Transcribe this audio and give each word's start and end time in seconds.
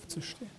aufzustehen. 0.00 0.50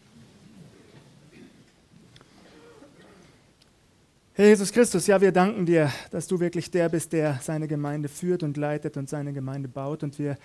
Herr 4.33 4.47
Jesus 4.47 4.71
Christus, 4.71 5.07
ja, 5.07 5.19
wir 5.19 5.31
danken 5.31 5.65
dir, 5.65 5.91
dass 6.09 6.27
du 6.27 6.39
wirklich 6.39 6.71
der 6.71 6.89
bist, 6.89 7.11
der 7.13 7.39
seine 7.41 7.67
Gemeinde 7.67 8.07
führt 8.07 8.43
und 8.43 8.57
leitet 8.57 8.97
und 8.97 9.09
seine 9.09 9.33
Gemeinde 9.33 9.67
baut. 9.67 10.03
Und 10.03 10.17
wir 10.19 10.37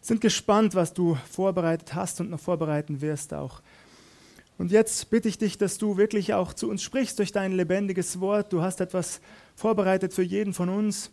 sind 0.00 0.20
gespannt, 0.20 0.74
was 0.74 0.92
du 0.92 1.16
vorbereitet 1.30 1.94
hast 1.94 2.20
und 2.20 2.30
noch 2.30 2.40
vorbereiten 2.40 3.00
wirst 3.00 3.32
auch. 3.32 3.62
Und 4.58 4.72
jetzt 4.72 5.08
bitte 5.10 5.28
ich 5.28 5.38
dich, 5.38 5.56
dass 5.56 5.78
du 5.78 5.96
wirklich 5.96 6.34
auch 6.34 6.52
zu 6.52 6.68
uns 6.68 6.82
sprichst 6.82 7.18
durch 7.18 7.30
dein 7.30 7.52
lebendiges 7.52 8.18
Wort. 8.18 8.52
Du 8.52 8.60
hast 8.60 8.80
etwas 8.80 9.20
vorbereitet 9.54 10.12
für 10.12 10.24
jeden 10.24 10.52
von 10.52 10.68
uns. 10.68 11.10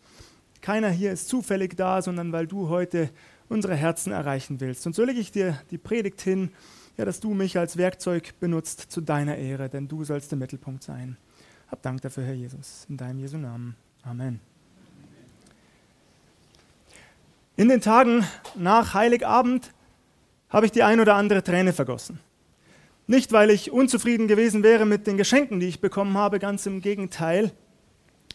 Keiner 0.62 0.90
hier 0.90 1.12
ist 1.12 1.30
zufällig 1.30 1.78
da, 1.78 2.02
sondern 2.02 2.32
weil 2.32 2.48
du 2.48 2.70
heute 2.70 3.12
unsere 3.50 3.76
Herzen 3.76 4.12
erreichen 4.12 4.60
willst. 4.60 4.88
Und 4.88 4.96
so 4.96 5.04
lege 5.04 5.20
ich 5.20 5.32
dir 5.32 5.62
die 5.70 5.78
Predigt 5.78 6.22
hin, 6.22 6.50
ja, 6.98 7.06
dass 7.06 7.20
du 7.20 7.34
mich 7.34 7.58
als 7.58 7.78
Werkzeug 7.78 8.40
benutzt 8.40 8.92
zu 8.92 9.02
deiner 9.02 9.36
Ehre, 9.36 9.70
denn 9.70 9.88
du 9.88 10.04
sollst 10.04 10.32
der 10.32 10.38
Mittelpunkt 10.38 10.84
sein. 10.84 11.18
Hab 11.68 11.82
Dank 11.82 12.02
dafür, 12.02 12.24
Herr 12.24 12.34
Jesus. 12.34 12.86
In 12.90 12.98
deinem 12.98 13.20
Jesu 13.20 13.38
Namen. 13.38 13.76
Amen. 14.04 14.40
In 17.58 17.70
den 17.70 17.82
Tagen 17.82 18.26
nach 18.56 18.94
Heiligabend 18.94 19.74
habe 20.50 20.66
ich 20.66 20.72
die 20.72 20.84
ein 20.84 21.00
oder 21.00 21.16
andere 21.16 21.44
Träne 21.44 21.74
vergossen. 21.74 22.20
Nicht, 23.08 23.32
weil 23.32 23.50
ich 23.50 23.72
unzufrieden 23.72 24.28
gewesen 24.28 24.64
wäre 24.64 24.86
mit 24.86 25.06
den 25.08 25.18
Geschenken, 25.18 25.60
die 25.60 25.68
ich 25.68 25.80
bekommen 25.80 26.18
habe, 26.18 26.40
ganz 26.40 26.66
im 26.66 26.82
Gegenteil, 26.82 27.52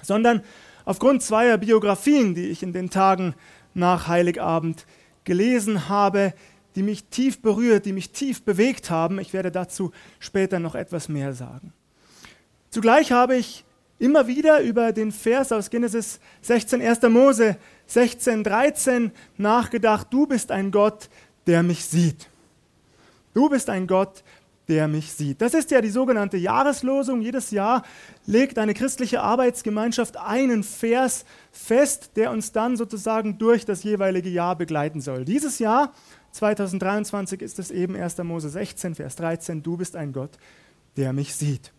sondern 0.03 0.43
aufgrund 0.85 1.23
zweier 1.23 1.59
Biografien, 1.59 2.35
die 2.35 2.47
ich 2.47 2.63
in 2.63 2.73
den 2.73 2.91
Tagen 2.91 3.35
nach 3.75 4.07
Heiligabend 4.07 4.87
gelesen 5.25 5.89
habe, 5.89 6.33
die 6.75 6.83
mich 6.83 7.05
tief 7.05 7.41
berührt, 7.41 7.87
die 7.87 7.93
mich 7.93 8.11
tief 8.11 8.43
bewegt 8.43 8.91
haben. 8.91 9.19
Ich 9.19 9.33
werde 9.33 9.51
dazu 9.51 9.93
später 10.19 10.59
noch 10.59 10.75
etwas 10.75 11.09
mehr 11.09 11.33
sagen. 11.33 11.73
Zugleich 12.71 13.13
habe 13.13 13.37
ich 13.37 13.65
immer 13.99 14.27
wieder 14.27 14.61
über 14.61 14.93
den 14.93 15.13
Vers 15.13 15.53
aus 15.53 15.71
Genesis 15.71 16.21
16, 16.43 16.81
1. 16.81 17.03
Mose 17.03 17.57
16, 17.87 18.45
13 18.45 19.13
nachgedacht. 19.37 20.09
Du 20.11 20.27
bist 20.27 20.51
ein 20.51 20.71
Gott, 20.71 21.09
der 21.47 21.63
mich 21.63 21.85
sieht. 21.85 22.29
Du 23.35 23.49
bist 23.49 23.69
ein 23.69 23.87
Gott, 23.87 24.23
der 24.69 24.87
mich 24.87 25.13
sieht. 25.13 25.41
Das 25.43 25.53
ist 25.53 25.73
ja 25.73 25.81
die 25.81 25.91
sogenannte 25.91 26.37
Jahreslosung. 26.37 27.21
Jedes 27.21 27.51
Jahr 27.51 27.83
legt 28.25 28.57
eine 28.57 28.73
christliche 28.73 29.21
Arbeitsgemeinschaft 29.21 30.17
einen 30.17 30.63
Vers 30.63 31.25
fest, 31.51 32.13
der 32.15 32.31
uns 32.31 32.53
dann 32.53 32.77
sozusagen 32.77 33.37
durch 33.39 33.65
das 33.65 33.83
jeweilige 33.83 34.29
Jahr 34.29 34.57
begleiten 34.57 35.01
soll. 35.01 35.25
Dieses 35.25 35.59
Jahr, 35.59 35.93
2023, 36.33 37.43
ist 37.43 37.59
es 37.59 37.71
eben 37.71 37.97
1. 37.97 38.19
Mose 38.19 38.49
16, 38.49 38.95
Vers 38.95 39.17
13. 39.17 39.63
Du 39.63 39.77
bist 39.77 39.97
ein 39.97 40.13
Gott, 40.13 40.31
der 40.97 41.13
mich 41.13 41.35
sieht. 41.35 41.73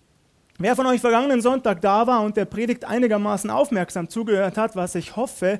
Wer 0.58 0.76
von 0.76 0.86
euch 0.86 1.02
vergangenen 1.02 1.42
Sonntag 1.42 1.82
da 1.82 2.06
war 2.06 2.22
und 2.22 2.38
der 2.38 2.46
Predigt 2.46 2.86
einigermaßen 2.86 3.50
aufmerksam 3.50 4.10
zugehört 4.10 4.58
hat, 4.58 4.76
was 4.76 4.96
ich 4.96 5.16
hoffe, 5.16 5.60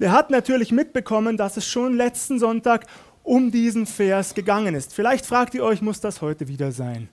der 0.00 0.12
hat 0.12 0.30
natürlich 0.30 0.72
mitbekommen, 0.72 1.36
dass 1.36 1.56
es 1.56 1.66
schon 1.66 1.96
letzten 1.96 2.38
Sonntag 2.38 2.86
um 3.22 3.50
diesen 3.50 3.86
Vers 3.86 4.34
gegangen 4.34 4.74
ist. 4.74 4.92
Vielleicht 4.92 5.24
fragt 5.24 5.54
ihr 5.54 5.64
euch, 5.64 5.80
muss 5.80 6.00
das 6.00 6.20
heute 6.20 6.48
wieder 6.48 6.72
sein? 6.72 7.08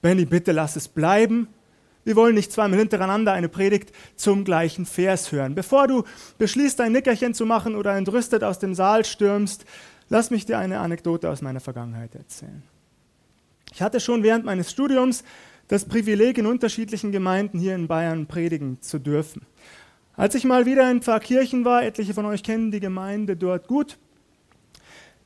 Benny, 0.00 0.24
bitte 0.24 0.52
lass 0.52 0.74
es 0.76 0.88
bleiben. 0.88 1.48
Wir 2.04 2.16
wollen 2.16 2.34
nicht 2.34 2.50
zweimal 2.50 2.78
hintereinander 2.78 3.32
eine 3.32 3.48
Predigt 3.48 3.92
zum 4.16 4.44
gleichen 4.44 4.86
Vers 4.86 5.30
hören. 5.30 5.54
Bevor 5.54 5.86
du 5.86 6.02
beschließt, 6.38 6.80
ein 6.80 6.92
Nickerchen 6.92 7.34
zu 7.34 7.46
machen 7.46 7.76
oder 7.76 7.94
entrüstet 7.94 8.42
aus 8.42 8.58
dem 8.58 8.74
Saal 8.74 9.04
stürmst, 9.04 9.64
lass 10.08 10.30
mich 10.30 10.46
dir 10.46 10.58
eine 10.58 10.80
Anekdote 10.80 11.30
aus 11.30 11.42
meiner 11.42 11.60
Vergangenheit 11.60 12.14
erzählen. 12.14 12.62
Ich 13.72 13.80
hatte 13.80 14.00
schon 14.00 14.22
während 14.22 14.44
meines 14.44 14.70
Studiums 14.70 15.24
das 15.68 15.84
Privileg, 15.86 16.36
in 16.38 16.46
unterschiedlichen 16.46 17.12
Gemeinden 17.12 17.58
hier 17.58 17.74
in 17.74 17.88
Bayern 17.88 18.26
predigen 18.26 18.80
zu 18.82 18.98
dürfen. 18.98 19.46
Als 20.14 20.34
ich 20.34 20.44
mal 20.44 20.66
wieder 20.66 20.90
in 20.90 21.00
Pfarrkirchen 21.00 21.64
war, 21.64 21.82
etliche 21.82 22.12
von 22.12 22.26
euch 22.26 22.42
kennen 22.42 22.70
die 22.70 22.80
Gemeinde 22.80 23.36
dort 23.36 23.66
gut, 23.66 23.96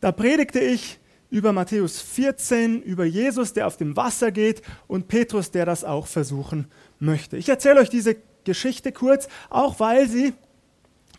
da 0.00 0.12
predigte 0.12 0.60
ich 0.60 1.00
über 1.30 1.52
Matthäus 1.52 2.00
14, 2.00 2.82
über 2.82 3.04
Jesus, 3.04 3.52
der 3.52 3.66
auf 3.66 3.76
dem 3.76 3.96
Wasser 3.96 4.30
geht 4.30 4.62
und 4.86 5.08
Petrus, 5.08 5.50
der 5.50 5.66
das 5.66 5.82
auch 5.82 6.06
versuchen 6.06 6.68
möchte. 7.00 7.36
Ich 7.36 7.48
erzähle 7.48 7.80
euch 7.80 7.90
diese 7.90 8.16
Geschichte 8.44 8.92
kurz, 8.92 9.28
auch 9.50 9.80
weil 9.80 10.08
sie 10.08 10.34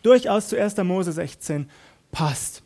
durchaus 0.02 0.48
zu 0.48 0.58
1. 0.58 0.76
Mose 0.78 1.12
16 1.12 1.68
passt. 2.10 2.62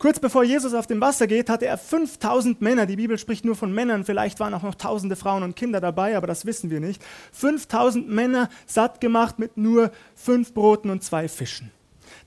Kurz 0.00 0.18
bevor 0.18 0.44
Jesus 0.44 0.72
auf 0.72 0.86
dem 0.86 1.02
Wasser 1.02 1.26
geht, 1.26 1.50
hatte 1.50 1.66
er 1.66 1.76
5000 1.76 2.62
Männer. 2.62 2.86
Die 2.86 2.96
Bibel 2.96 3.18
spricht 3.18 3.44
nur 3.44 3.54
von 3.54 3.70
Männern. 3.70 4.02
Vielleicht 4.02 4.40
waren 4.40 4.54
auch 4.54 4.62
noch 4.62 4.74
tausende 4.74 5.14
Frauen 5.14 5.42
und 5.42 5.56
Kinder 5.56 5.78
dabei, 5.78 6.16
aber 6.16 6.26
das 6.26 6.46
wissen 6.46 6.70
wir 6.70 6.80
nicht. 6.80 7.02
5000 7.32 8.08
Männer 8.08 8.48
satt 8.64 9.02
gemacht 9.02 9.38
mit 9.38 9.58
nur 9.58 9.92
fünf 10.14 10.54
Broten 10.54 10.88
und 10.88 11.04
zwei 11.04 11.28
Fischen. 11.28 11.70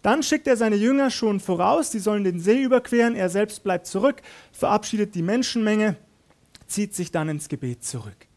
Dann 0.04 0.22
schickt 0.22 0.46
er 0.46 0.56
seine 0.56 0.76
Jünger 0.76 1.10
schon 1.10 1.40
voraus. 1.40 1.92
Sie 1.92 1.98
sollen 1.98 2.24
den 2.24 2.40
See 2.40 2.62
überqueren. 2.62 3.16
Er 3.16 3.30
selbst 3.30 3.64
bleibt 3.64 3.88
zurück, 3.88 4.22
verabschiedet 4.52 5.16
die 5.16 5.24
Menschenmenge, 5.24 5.96
zieht 6.68 6.94
sich 6.94 7.12
dann 7.12 7.28
ins 7.28 7.50
Gebet 7.50 7.84
zurück. 7.84 8.28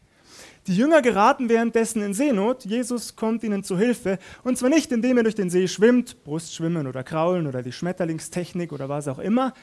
Die 0.67 0.75
Jünger 0.75 1.01
geraten 1.01 1.47
währenddessen 1.47 2.01
in 2.01 2.13
Seenot. 2.13 2.65
Jesus 2.65 3.15
kommt 3.15 3.41
ihnen 3.43 3.63
zu 3.63 3.77
Hilfe. 3.77 4.19
Und 4.43 4.57
zwar 4.57 4.69
nicht, 4.69 4.91
indem 4.91 5.15
er 5.15 5.23
durch 5.23 5.35
den 5.35 5.49
See 5.49 5.69
schwimmt, 5.69 6.25
Brustschwimmen 6.25 6.87
oder 6.87 7.05
Kraulen 7.05 7.47
oder 7.47 7.63
die 7.63 7.71
Schmetterlingstechnik 7.71 8.73
oder 8.73 8.89
was 8.89 9.07
auch 9.07 9.19
immer. 9.19 9.53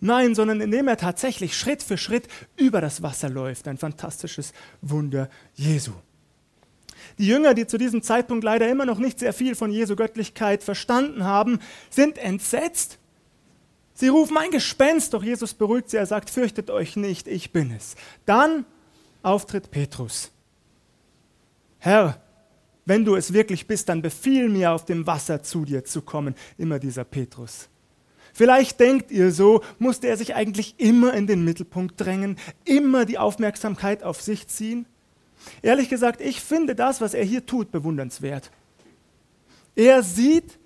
Nein, 0.00 0.34
sondern 0.34 0.60
indem 0.60 0.86
er 0.88 0.98
tatsächlich 0.98 1.56
Schritt 1.56 1.82
für 1.82 1.96
Schritt 1.96 2.28
über 2.56 2.82
das 2.82 3.00
Wasser 3.00 3.30
läuft. 3.30 3.68
Ein 3.68 3.78
fantastisches 3.78 4.52
Wunder 4.82 5.30
Jesu. 5.54 5.92
Die 7.16 7.26
Jünger, 7.26 7.54
die 7.54 7.66
zu 7.66 7.78
diesem 7.78 8.02
Zeitpunkt 8.02 8.44
leider 8.44 8.68
immer 8.68 8.84
noch 8.84 8.98
nicht 8.98 9.18
sehr 9.18 9.32
viel 9.32 9.54
von 9.54 9.72
Jesu 9.72 9.96
Göttlichkeit 9.96 10.62
verstanden 10.62 11.24
haben, 11.24 11.58
sind 11.88 12.18
entsetzt. 12.18 12.98
Sie 13.94 14.08
rufen 14.08 14.36
ein 14.36 14.50
Gespenst, 14.50 15.14
doch 15.14 15.22
Jesus 15.22 15.54
beruhigt 15.54 15.88
sie. 15.88 15.96
Er 15.96 16.06
sagt, 16.06 16.28
fürchtet 16.28 16.68
euch 16.68 16.96
nicht, 16.96 17.28
ich 17.28 17.50
bin 17.50 17.70
es. 17.70 17.96
Dann 18.26 18.66
auftritt 19.22 19.70
Petrus. 19.70 20.32
Herr, 21.80 22.20
wenn 22.84 23.04
du 23.04 23.16
es 23.16 23.32
wirklich 23.32 23.66
bist, 23.66 23.88
dann 23.88 24.02
befiehl 24.02 24.48
mir, 24.48 24.72
auf 24.72 24.84
dem 24.84 25.06
Wasser 25.06 25.42
zu 25.42 25.64
dir 25.64 25.84
zu 25.84 26.02
kommen. 26.02 26.34
Immer 26.56 26.78
dieser 26.78 27.04
Petrus. 27.04 27.68
Vielleicht 28.32 28.78
denkt 28.78 29.10
ihr 29.10 29.32
so, 29.32 29.62
musste 29.78 30.06
er 30.06 30.16
sich 30.16 30.34
eigentlich 30.34 30.76
immer 30.78 31.14
in 31.14 31.26
den 31.26 31.44
Mittelpunkt 31.44 32.00
drängen, 32.00 32.36
immer 32.64 33.04
die 33.04 33.18
Aufmerksamkeit 33.18 34.02
auf 34.02 34.20
sich 34.20 34.46
ziehen? 34.46 34.86
Ehrlich 35.62 35.88
gesagt, 35.88 36.20
ich 36.20 36.40
finde 36.40 36.74
das, 36.74 37.00
was 37.00 37.14
er 37.14 37.24
hier 37.24 37.44
tut, 37.44 37.72
bewundernswert. 37.72 38.50
Er 39.74 40.02
sieht 40.02 40.58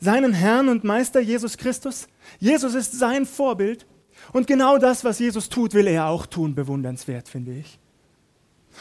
seinen 0.00 0.32
Herrn 0.32 0.68
und 0.68 0.84
Meister 0.84 1.20
Jesus 1.20 1.56
Christus. 1.56 2.08
Jesus 2.38 2.74
ist 2.74 2.92
sein 2.92 3.26
Vorbild. 3.26 3.86
Und 4.32 4.46
genau 4.46 4.78
das, 4.78 5.04
was 5.04 5.18
Jesus 5.18 5.48
tut, 5.48 5.74
will 5.74 5.86
er 5.86 6.06
auch 6.06 6.26
tun, 6.26 6.54
bewundernswert, 6.54 7.28
finde 7.28 7.52
ich. 7.52 7.78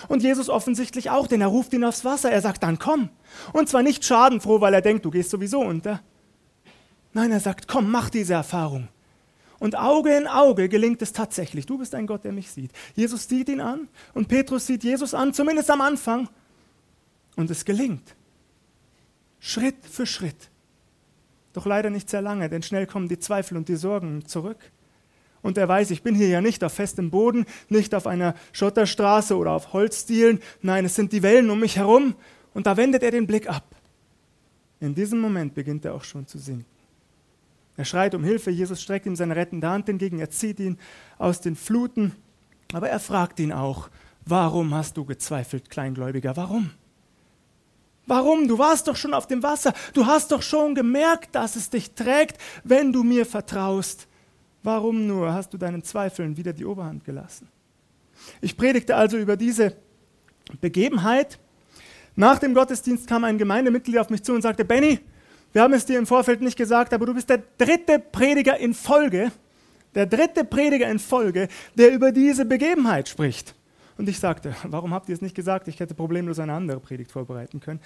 Und 0.08 0.24
Jesus 0.24 0.50
offensichtlich 0.50 1.10
auch, 1.10 1.28
denn 1.28 1.42
er 1.42 1.48
ruft 1.48 1.74
ihn 1.74 1.84
aufs 1.84 2.06
Wasser. 2.06 2.32
Er 2.32 2.42
sagt, 2.42 2.64
dann 2.64 2.80
komm. 2.80 3.10
Und 3.54 3.70
zwar 3.70 3.84
nicht 3.84 4.06
schadenfroh, 4.06 4.62
weil 4.62 4.74
er 4.74 4.82
denkt, 4.82 5.06
du 5.06 5.12
gehst 5.12 5.30
sowieso 5.30 5.62
unter. 5.62 6.02
Nein, 7.14 7.32
er 7.32 7.40
sagt, 7.40 7.68
komm, 7.68 7.92
mach 7.92 8.10
diese 8.10 8.34
Erfahrung. 8.34 8.88
Und 9.60 9.78
Auge 9.78 10.16
in 10.16 10.28
Auge 10.28 10.70
gelingt 10.70 11.02
es 11.02 11.14
tatsächlich. 11.14 11.66
Du 11.66 11.78
bist 11.78 11.94
ein 11.94 12.08
Gott, 12.08 12.24
der 12.24 12.32
mich 12.32 12.50
sieht. 12.50 12.72
Jesus 12.96 13.28
sieht 13.28 13.48
ihn 13.48 13.62
an 13.62 13.90
und 14.14 14.28
Petrus 14.28 14.66
sieht 14.66 14.84
Jesus 14.84 15.14
an, 15.14 15.34
zumindest 15.34 15.70
am 15.70 15.82
Anfang. 15.82 16.30
Und 17.36 17.52
es 17.52 17.64
gelingt. 17.64 18.16
Schritt 19.40 19.86
für 19.86 20.06
Schritt. 20.06 20.50
Doch 21.54 21.66
leider 21.66 21.90
nicht 21.90 22.10
sehr 22.10 22.22
lange, 22.22 22.50
denn 22.50 22.64
schnell 22.64 22.88
kommen 22.88 23.08
die 23.08 23.20
Zweifel 23.20 23.58
und 23.58 23.68
die 23.68 23.76
Sorgen 23.76 24.26
zurück. 24.26 24.58
Und 25.42 25.58
er 25.58 25.68
weiß, 25.68 25.92
ich 25.92 26.04
bin 26.04 26.16
hier 26.16 26.28
ja 26.28 26.42
nicht 26.42 26.64
auf 26.64 26.74
festem 26.74 27.10
Boden, 27.10 27.46
nicht 27.70 27.96
auf 27.96 28.06
einer 28.08 28.36
Schotterstraße 28.52 29.36
oder 29.36 29.52
auf 29.52 29.74
Holzdielen. 29.74 30.40
Nein, 30.62 30.86
es 30.86 30.96
sind 30.96 31.12
die 31.12 31.24
Wellen 31.24 31.50
um 31.50 31.60
mich 31.60 31.78
herum. 31.78 32.16
Und 32.54 32.68
da 32.68 32.78
wendet 32.78 33.04
er 33.04 33.12
den 33.12 33.28
Blick 33.28 33.50
ab. 33.50 33.64
In 34.80 34.94
diesem 34.96 35.20
Moment 35.20 35.54
beginnt 35.54 35.86
er 35.86 35.94
auch 35.94 36.04
schon 36.04 36.28
zu 36.28 36.38
sinken. 36.38 36.66
Er 37.78 37.86
schreit 37.86 38.14
um 38.14 38.24
Hilfe, 38.24 38.52
Jesus 38.52 38.82
streckt 38.82 39.06
ihm 39.06 39.16
seine 39.16 39.36
rettende 39.36 39.70
Hand 39.70 39.88
entgegen, 39.90 40.20
er 40.20 40.30
zieht 40.30 40.60
ihn 40.60 40.78
aus 41.18 41.42
den 41.42 41.56
Fluten. 41.56 42.14
Aber 42.74 42.90
er 42.90 43.00
fragt 43.00 43.40
ihn 43.40 43.52
auch, 43.52 43.90
warum 44.26 44.74
hast 44.74 44.98
du 44.98 45.06
gezweifelt, 45.06 45.70
Kleingläubiger, 45.70 46.36
warum? 46.36 46.72
Warum? 48.08 48.48
Du 48.48 48.58
warst 48.58 48.88
doch 48.88 48.96
schon 48.96 49.14
auf 49.14 49.28
dem 49.28 49.44
Wasser. 49.44 49.74
Du 49.94 50.06
hast 50.06 50.32
doch 50.32 50.42
schon 50.42 50.76
gemerkt, 50.76 51.36
dass 51.36 51.56
es 51.56 51.70
dich 51.70 51.92
trägt, 51.94 52.38
wenn 52.64 52.92
du 52.92 53.04
mir 53.04 53.26
vertraust. 53.26 54.08
Warum 54.64 55.08
nur 55.08 55.34
hast 55.34 55.54
du 55.54 55.58
deinen 55.58 55.84
Zweifeln 55.84 56.38
wieder 56.38 56.54
die 56.54 56.66
Oberhand 56.66 57.04
gelassen? 57.04 57.48
Ich 58.42 58.56
predigte 58.56 58.96
also 58.96 59.18
über 59.18 59.36
diese 59.36 59.76
Begebenheit. 60.60 61.40
Nach 62.16 62.38
dem 62.38 62.54
Gottesdienst 62.54 63.08
kam 63.08 63.24
ein 63.24 63.38
Gemeindemitglied 63.38 63.98
auf 63.98 64.10
mich 64.10 64.24
zu 64.24 64.34
und 64.34 64.42
sagte, 64.42 64.66
Benny, 64.66 65.00
wir 65.54 65.64
haben 65.64 65.74
es 65.74 65.86
dir 65.86 65.98
im 65.98 66.06
Vorfeld 66.06 66.42
nicht 66.42 66.58
gesagt, 66.58 66.94
aber 66.94 67.06
du 67.06 67.14
bist 67.14 67.30
der 67.30 67.42
dritte 67.58 68.00
Prediger 68.00 68.58
in 68.58 68.74
Folge, 68.74 69.32
Der 69.94 70.06
dritte 70.06 70.46
Prediger 70.46 70.90
in 70.90 71.00
Folge, 71.00 71.50
der 71.76 71.92
über 71.94 72.14
diese 72.14 72.46
Begebenheit 72.46 73.10
spricht. 73.10 73.56
Und 73.98 74.08
ich 74.08 74.20
sagte, 74.20 74.56
warum 74.64 74.94
habt 74.94 75.10
ihr 75.10 75.16
es 75.16 75.22
nicht 75.22 75.36
gesagt? 75.36 75.68
Ich 75.68 75.80
hätte 75.80 75.94
problemlos 75.94 76.40
eine 76.40 76.54
andere 76.54 76.80
Predigt 76.80 77.12
vorbereiten 77.12 77.60
können. 77.60 77.82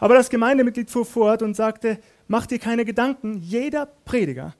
Aber 0.00 0.14
das 0.14 0.30
Gemeindemitglied 0.30 0.90
fuhr 0.90 1.04
fort 1.04 1.42
und 1.42 1.54
sagte, 1.54 1.98
macht 2.26 2.50
dir 2.50 2.58
keine 2.58 2.84
Gedanken, 2.84 3.36
jeder 3.36 3.86
Prediger 3.86 4.54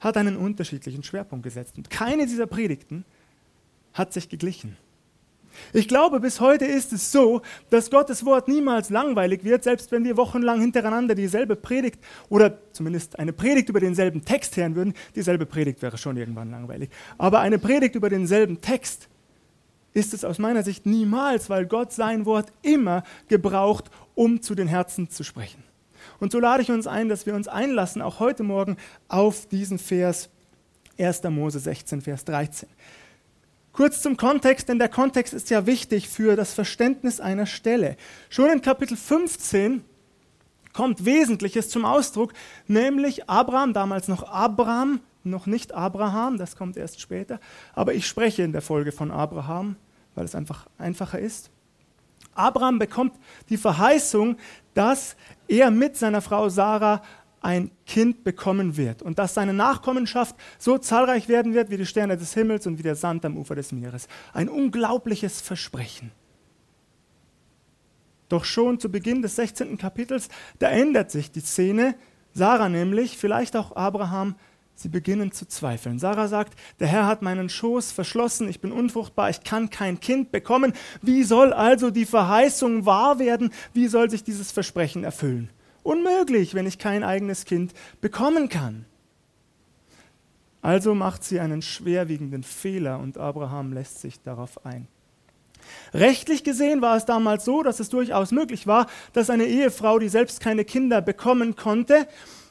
hat 0.00 0.16
einen 0.16 0.36
unterschiedlichen 0.36 1.02
Schwerpunkt 1.02 1.44
gesetzt. 1.44 1.76
Und 1.76 1.90
keine 1.90 2.26
dieser 2.26 2.46
Predigten 2.46 3.04
hat 3.92 4.12
sich 4.12 4.28
geglichen. 4.28 4.76
Ich 5.72 5.88
glaube, 5.88 6.20
bis 6.20 6.40
heute 6.40 6.64
ist 6.64 6.92
es 6.92 7.10
so, 7.10 7.42
dass 7.70 7.90
Gottes 7.90 8.24
Wort 8.24 8.48
niemals 8.48 8.90
langweilig 8.90 9.44
wird, 9.44 9.64
selbst 9.64 9.90
wenn 9.90 10.04
wir 10.04 10.16
wochenlang 10.16 10.60
hintereinander 10.60 11.14
dieselbe 11.14 11.56
Predigt 11.56 11.98
oder 12.28 12.58
zumindest 12.72 13.18
eine 13.18 13.32
Predigt 13.32 13.68
über 13.68 13.80
denselben 13.80 14.24
Text 14.24 14.56
hören 14.56 14.76
würden. 14.76 14.94
Dieselbe 15.14 15.46
Predigt 15.46 15.82
wäre 15.82 15.98
schon 15.98 16.16
irgendwann 16.16 16.50
langweilig. 16.50 16.90
Aber 17.16 17.40
eine 17.40 17.58
Predigt 17.58 17.94
über 17.94 18.08
denselben 18.08 18.60
Text 18.60 19.08
ist 19.94 20.14
es 20.14 20.24
aus 20.24 20.38
meiner 20.38 20.62
Sicht 20.62 20.86
niemals, 20.86 21.50
weil 21.50 21.66
Gott 21.66 21.92
sein 21.92 22.24
Wort 22.24 22.52
immer 22.62 23.02
gebraucht, 23.26 23.90
um 24.14 24.40
zu 24.42 24.54
den 24.54 24.68
Herzen 24.68 25.10
zu 25.10 25.24
sprechen. 25.24 25.67
Und 26.20 26.32
so 26.32 26.40
lade 26.40 26.62
ich 26.62 26.70
uns 26.70 26.86
ein, 26.86 27.08
dass 27.08 27.26
wir 27.26 27.34
uns 27.34 27.48
einlassen, 27.48 28.02
auch 28.02 28.20
heute 28.20 28.42
Morgen, 28.42 28.76
auf 29.08 29.46
diesen 29.46 29.78
Vers 29.78 30.30
1. 30.98 31.22
Mose 31.24 31.60
16, 31.60 32.00
Vers 32.00 32.24
13. 32.24 32.68
Kurz 33.72 34.02
zum 34.02 34.16
Kontext, 34.16 34.68
denn 34.68 34.80
der 34.80 34.88
Kontext 34.88 35.32
ist 35.32 35.50
ja 35.50 35.64
wichtig 35.66 36.08
für 36.08 36.34
das 36.34 36.52
Verständnis 36.52 37.20
einer 37.20 37.46
Stelle. 37.46 37.96
Schon 38.28 38.50
in 38.50 38.60
Kapitel 38.60 38.96
15 38.96 39.84
kommt 40.72 41.04
Wesentliches 41.04 41.68
zum 41.70 41.84
Ausdruck, 41.84 42.32
nämlich 42.66 43.28
Abraham, 43.28 43.72
damals 43.72 44.08
noch 44.08 44.24
Abraham, 44.24 45.00
noch 45.22 45.46
nicht 45.46 45.72
Abraham, 45.72 46.38
das 46.38 46.56
kommt 46.56 46.76
erst 46.76 47.00
später, 47.00 47.38
aber 47.74 47.94
ich 47.94 48.06
spreche 48.06 48.42
in 48.42 48.52
der 48.52 48.62
Folge 48.62 48.90
von 48.90 49.12
Abraham, 49.12 49.76
weil 50.16 50.24
es 50.24 50.34
einfach 50.34 50.66
einfacher 50.78 51.20
ist. 51.20 51.50
Abraham 52.34 52.78
bekommt 52.78 53.14
die 53.48 53.56
Verheißung, 53.56 54.36
dass 54.74 55.16
er 55.48 55.70
mit 55.70 55.96
seiner 55.96 56.20
Frau 56.20 56.48
Sarah 56.48 57.02
ein 57.40 57.70
Kind 57.86 58.24
bekommen 58.24 58.76
wird 58.76 59.02
und 59.02 59.18
dass 59.18 59.34
seine 59.34 59.52
Nachkommenschaft 59.52 60.36
so 60.58 60.78
zahlreich 60.78 61.28
werden 61.28 61.54
wird 61.54 61.70
wie 61.70 61.76
die 61.76 61.86
Sterne 61.86 62.16
des 62.16 62.34
Himmels 62.34 62.66
und 62.66 62.78
wie 62.78 62.82
der 62.82 62.96
Sand 62.96 63.24
am 63.24 63.36
Ufer 63.36 63.54
des 63.54 63.72
Meeres. 63.72 64.08
Ein 64.32 64.48
unglaubliches 64.48 65.40
Versprechen. 65.40 66.10
Doch 68.28 68.44
schon 68.44 68.78
zu 68.78 68.90
Beginn 68.90 69.22
des 69.22 69.36
16. 69.36 69.78
Kapitels, 69.78 70.28
da 70.58 70.68
ändert 70.68 71.10
sich 71.10 71.30
die 71.30 71.40
Szene. 71.40 71.94
Sarah 72.34 72.68
nämlich, 72.68 73.16
vielleicht 73.16 73.56
auch 73.56 73.74
Abraham, 73.74 74.34
sie 74.78 74.88
beginnen 74.88 75.32
zu 75.32 75.46
zweifeln. 75.46 75.98
Sarah 75.98 76.28
sagt, 76.28 76.58
der 76.78 76.86
Herr 76.86 77.06
hat 77.06 77.22
meinen 77.22 77.48
Schoß 77.48 77.92
verschlossen, 77.92 78.48
ich 78.48 78.60
bin 78.60 78.72
unfruchtbar, 78.72 79.30
ich 79.30 79.42
kann 79.42 79.70
kein 79.70 80.00
Kind 80.00 80.30
bekommen. 80.30 80.72
Wie 81.02 81.24
soll 81.24 81.52
also 81.52 81.90
die 81.90 82.06
Verheißung 82.06 82.86
wahr 82.86 83.18
werden? 83.18 83.50
Wie 83.72 83.88
soll 83.88 84.08
sich 84.10 84.24
dieses 84.24 84.52
Versprechen 84.52 85.04
erfüllen? 85.04 85.50
Unmöglich, 85.82 86.54
wenn 86.54 86.66
ich 86.66 86.78
kein 86.78 87.02
eigenes 87.02 87.44
Kind 87.44 87.72
bekommen 88.00 88.48
kann. 88.48 88.84
Also 90.60 90.94
macht 90.94 91.24
sie 91.24 91.40
einen 91.40 91.62
schwerwiegenden 91.62 92.42
Fehler 92.42 92.98
und 92.98 93.16
Abraham 93.16 93.72
lässt 93.72 94.00
sich 94.00 94.20
darauf 94.22 94.64
ein. 94.66 94.88
Rechtlich 95.92 96.44
gesehen 96.44 96.82
war 96.82 96.96
es 96.96 97.04
damals 97.04 97.44
so, 97.44 97.62
dass 97.62 97.80
es 97.80 97.88
durchaus 97.88 98.32
möglich 98.32 98.66
war, 98.66 98.86
dass 99.12 99.30
eine 99.30 99.44
Ehefrau, 99.44 99.98
die 99.98 100.08
selbst 100.08 100.40
keine 100.40 100.64
Kinder 100.64 101.00
bekommen 101.00 101.56
konnte, 101.56 102.06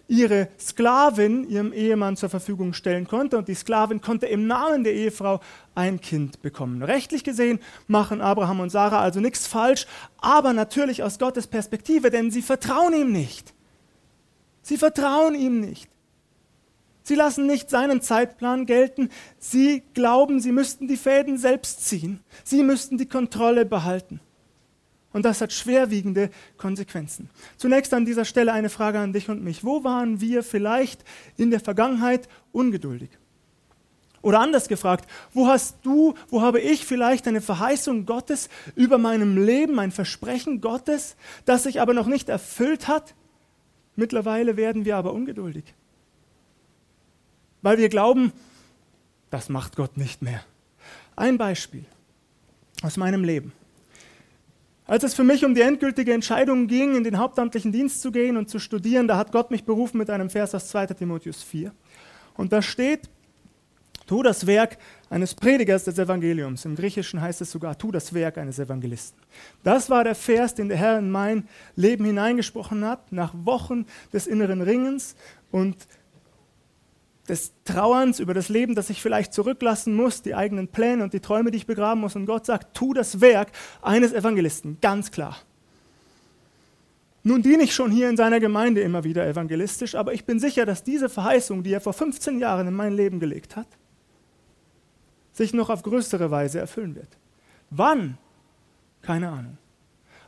ihre 0.07 0.47
Sklavin 0.59 1.47
ihrem 1.49 1.73
Ehemann 1.73 2.15
zur 2.15 2.29
Verfügung 2.29 2.73
stellen 2.73 3.07
konnte 3.07 3.37
und 3.37 3.47
die 3.47 3.55
Sklavin 3.55 4.01
konnte 4.01 4.25
im 4.25 4.47
Namen 4.47 4.83
der 4.83 4.93
Ehefrau 4.93 5.41
ein 5.75 5.99
Kind 5.99 6.41
bekommen. 6.41 6.81
Rechtlich 6.81 7.23
gesehen 7.23 7.59
machen 7.87 8.21
Abraham 8.21 8.61
und 8.61 8.69
Sarah 8.69 9.01
also 9.01 9.19
nichts 9.19 9.47
falsch, 9.47 9.85
aber 10.19 10.53
natürlich 10.53 11.03
aus 11.03 11.19
Gottes 11.19 11.47
Perspektive, 11.47 12.09
denn 12.09 12.31
sie 12.31 12.41
vertrauen 12.41 12.93
ihm 12.93 13.11
nicht. 13.11 13.53
Sie 14.61 14.77
vertrauen 14.77 15.35
ihm 15.35 15.59
nicht. 15.59 15.89
Sie 17.03 17.15
lassen 17.15 17.47
nicht 17.47 17.69
seinen 17.69 18.01
Zeitplan 18.01 18.65
gelten. 18.65 19.09
Sie 19.39 19.83
glauben, 19.93 20.41
sie 20.41 20.51
müssten 20.51 20.89
die 20.89 20.97
Fäden 20.97 21.37
selbst 21.37 21.85
ziehen. 21.85 22.19
Sie 22.43 22.63
müssten 22.63 22.97
die 22.97 23.07
Kontrolle 23.07 23.65
behalten. 23.65 24.19
Und 25.13 25.23
das 25.23 25.41
hat 25.41 25.53
schwerwiegende 25.53 26.29
Konsequenzen. 26.57 27.29
Zunächst 27.55 27.93
an 27.93 28.05
dieser 28.05 28.25
Stelle 28.25 28.53
eine 28.53 28.69
Frage 28.69 28.99
an 28.99 29.13
dich 29.13 29.29
und 29.29 29.43
mich. 29.43 29.63
Wo 29.63 29.83
waren 29.83 30.21
wir 30.21 30.43
vielleicht 30.43 31.03
in 31.37 31.49
der 31.49 31.59
Vergangenheit 31.59 32.27
ungeduldig? 32.51 33.09
Oder 34.21 34.39
anders 34.39 34.67
gefragt, 34.67 35.09
wo 35.33 35.47
hast 35.47 35.77
du, 35.83 36.15
wo 36.29 36.41
habe 36.41 36.59
ich 36.59 36.85
vielleicht 36.85 37.27
eine 37.27 37.39
Verheißung 37.39 38.05
Gottes 38.05 38.49
über 38.75 38.97
meinem 38.97 39.37
Leben, 39.37 39.79
ein 39.79 39.91
Versprechen 39.91 40.59
Gottes, 40.59 41.15
das 41.45 41.63
sich 41.63 41.79
aber 41.79 41.93
noch 41.93 42.07
nicht 42.07 42.27
erfüllt 42.27 42.87
hat? 42.87 43.13
Mittlerweile 43.95 44.57
werden 44.57 44.85
wir 44.85 44.97
aber 44.97 45.13
ungeduldig. 45.13 45.63
Weil 47.61 47.77
wir 47.77 47.89
glauben, 47.89 48.33
das 49.29 49.49
macht 49.49 49.75
Gott 49.75 49.97
nicht 49.97 50.21
mehr. 50.21 50.43
Ein 51.15 51.37
Beispiel 51.37 51.85
aus 52.81 52.97
meinem 52.97 53.23
Leben. 53.23 53.53
Als 54.87 55.03
es 55.03 55.13
für 55.13 55.25
mich 55.25 55.43
um 55.43 55.53
die 55.53 55.61
endgültige 55.61 56.13
Entscheidung 56.13 56.67
ging, 56.67 56.95
in 56.95 57.03
den 57.03 57.17
hauptamtlichen 57.17 57.73
Dienst 57.73 58.01
zu 58.01 58.09
gehen 58.09 58.37
und 58.37 58.49
zu 58.49 58.57
studieren, 58.57 59.07
da 59.07 59.17
hat 59.17 59.33
Gott 59.33 59.51
mich 59.51 59.65
berufen 59.65 59.97
mit 59.97 60.09
einem 60.09 60.29
Vers 60.29 60.55
aus 60.55 60.69
2 60.69 60.87
Timotheus 60.87 61.43
4. 61.43 61.73
Und 62.35 62.53
da 62.53 62.61
steht, 62.61 63.09
tu 64.05 64.23
das 64.23 64.47
Werk 64.47 64.77
eines 65.09 65.35
Predigers 65.35 65.83
des 65.83 65.99
Evangeliums. 65.99 66.63
Im 66.63 66.77
Griechischen 66.77 67.21
heißt 67.21 67.41
es 67.41 67.51
sogar, 67.51 67.77
tu 67.77 67.91
das 67.91 68.13
Werk 68.13 68.37
eines 68.37 68.59
Evangelisten. 68.59 69.21
Das 69.61 69.89
war 69.89 70.05
der 70.05 70.15
Vers, 70.15 70.55
den 70.55 70.69
der 70.69 70.77
Herr 70.77 70.99
in 70.99 71.11
mein 71.11 71.49
Leben 71.75 72.05
hineingesprochen 72.05 72.85
hat, 72.85 73.11
nach 73.11 73.33
Wochen 73.43 73.85
des 74.13 74.25
inneren 74.25 74.61
Ringens 74.61 75.15
und 75.51 75.75
des 77.27 77.53
Trauerns 77.65 78.19
über 78.19 78.33
das 78.33 78.49
Leben, 78.49 78.75
das 78.75 78.89
ich 78.89 79.01
vielleicht 79.01 79.33
zurücklassen 79.33 79.95
muss, 79.95 80.21
die 80.21 80.35
eigenen 80.35 80.67
Pläne 80.67 81.03
und 81.03 81.13
die 81.13 81.19
Träume, 81.19 81.51
die 81.51 81.57
ich 81.57 81.67
begraben 81.67 82.01
muss. 82.01 82.15
Und 82.15 82.25
Gott 82.25 82.45
sagt, 82.45 82.75
tu 82.75 82.93
das 82.93 83.21
Werk 83.21 83.49
eines 83.81 84.13
Evangelisten, 84.13 84.77
ganz 84.81 85.11
klar. 85.11 85.37
Nun 87.23 87.41
diene 87.41 87.63
ich 87.63 87.75
schon 87.75 87.91
hier 87.91 88.09
in 88.09 88.15
seiner 88.15 88.39
Gemeinde 88.39 88.79
immer 88.79 89.03
wieder 89.03 89.27
evangelistisch, 89.27 89.95
aber 89.95 90.13
ich 90.13 90.23
bin 90.23 90.39
sicher, 90.39 90.65
dass 90.65 90.83
diese 90.83 91.09
Verheißung, 91.09 91.61
die 91.61 91.73
er 91.73 91.81
vor 91.81 91.91
15 91.91 92.39
Jahren 92.39 92.67
in 92.67 92.73
mein 92.73 92.93
Leben 92.93 93.19
gelegt 93.19 93.57
hat, 93.57 93.67
sich 95.33 95.53
noch 95.53 95.69
auf 95.69 95.83
größere 95.83 96.31
Weise 96.31 96.59
erfüllen 96.59 96.95
wird. 96.95 97.09
Wann? 97.69 98.17
Keine 99.01 99.29
Ahnung. 99.29 99.57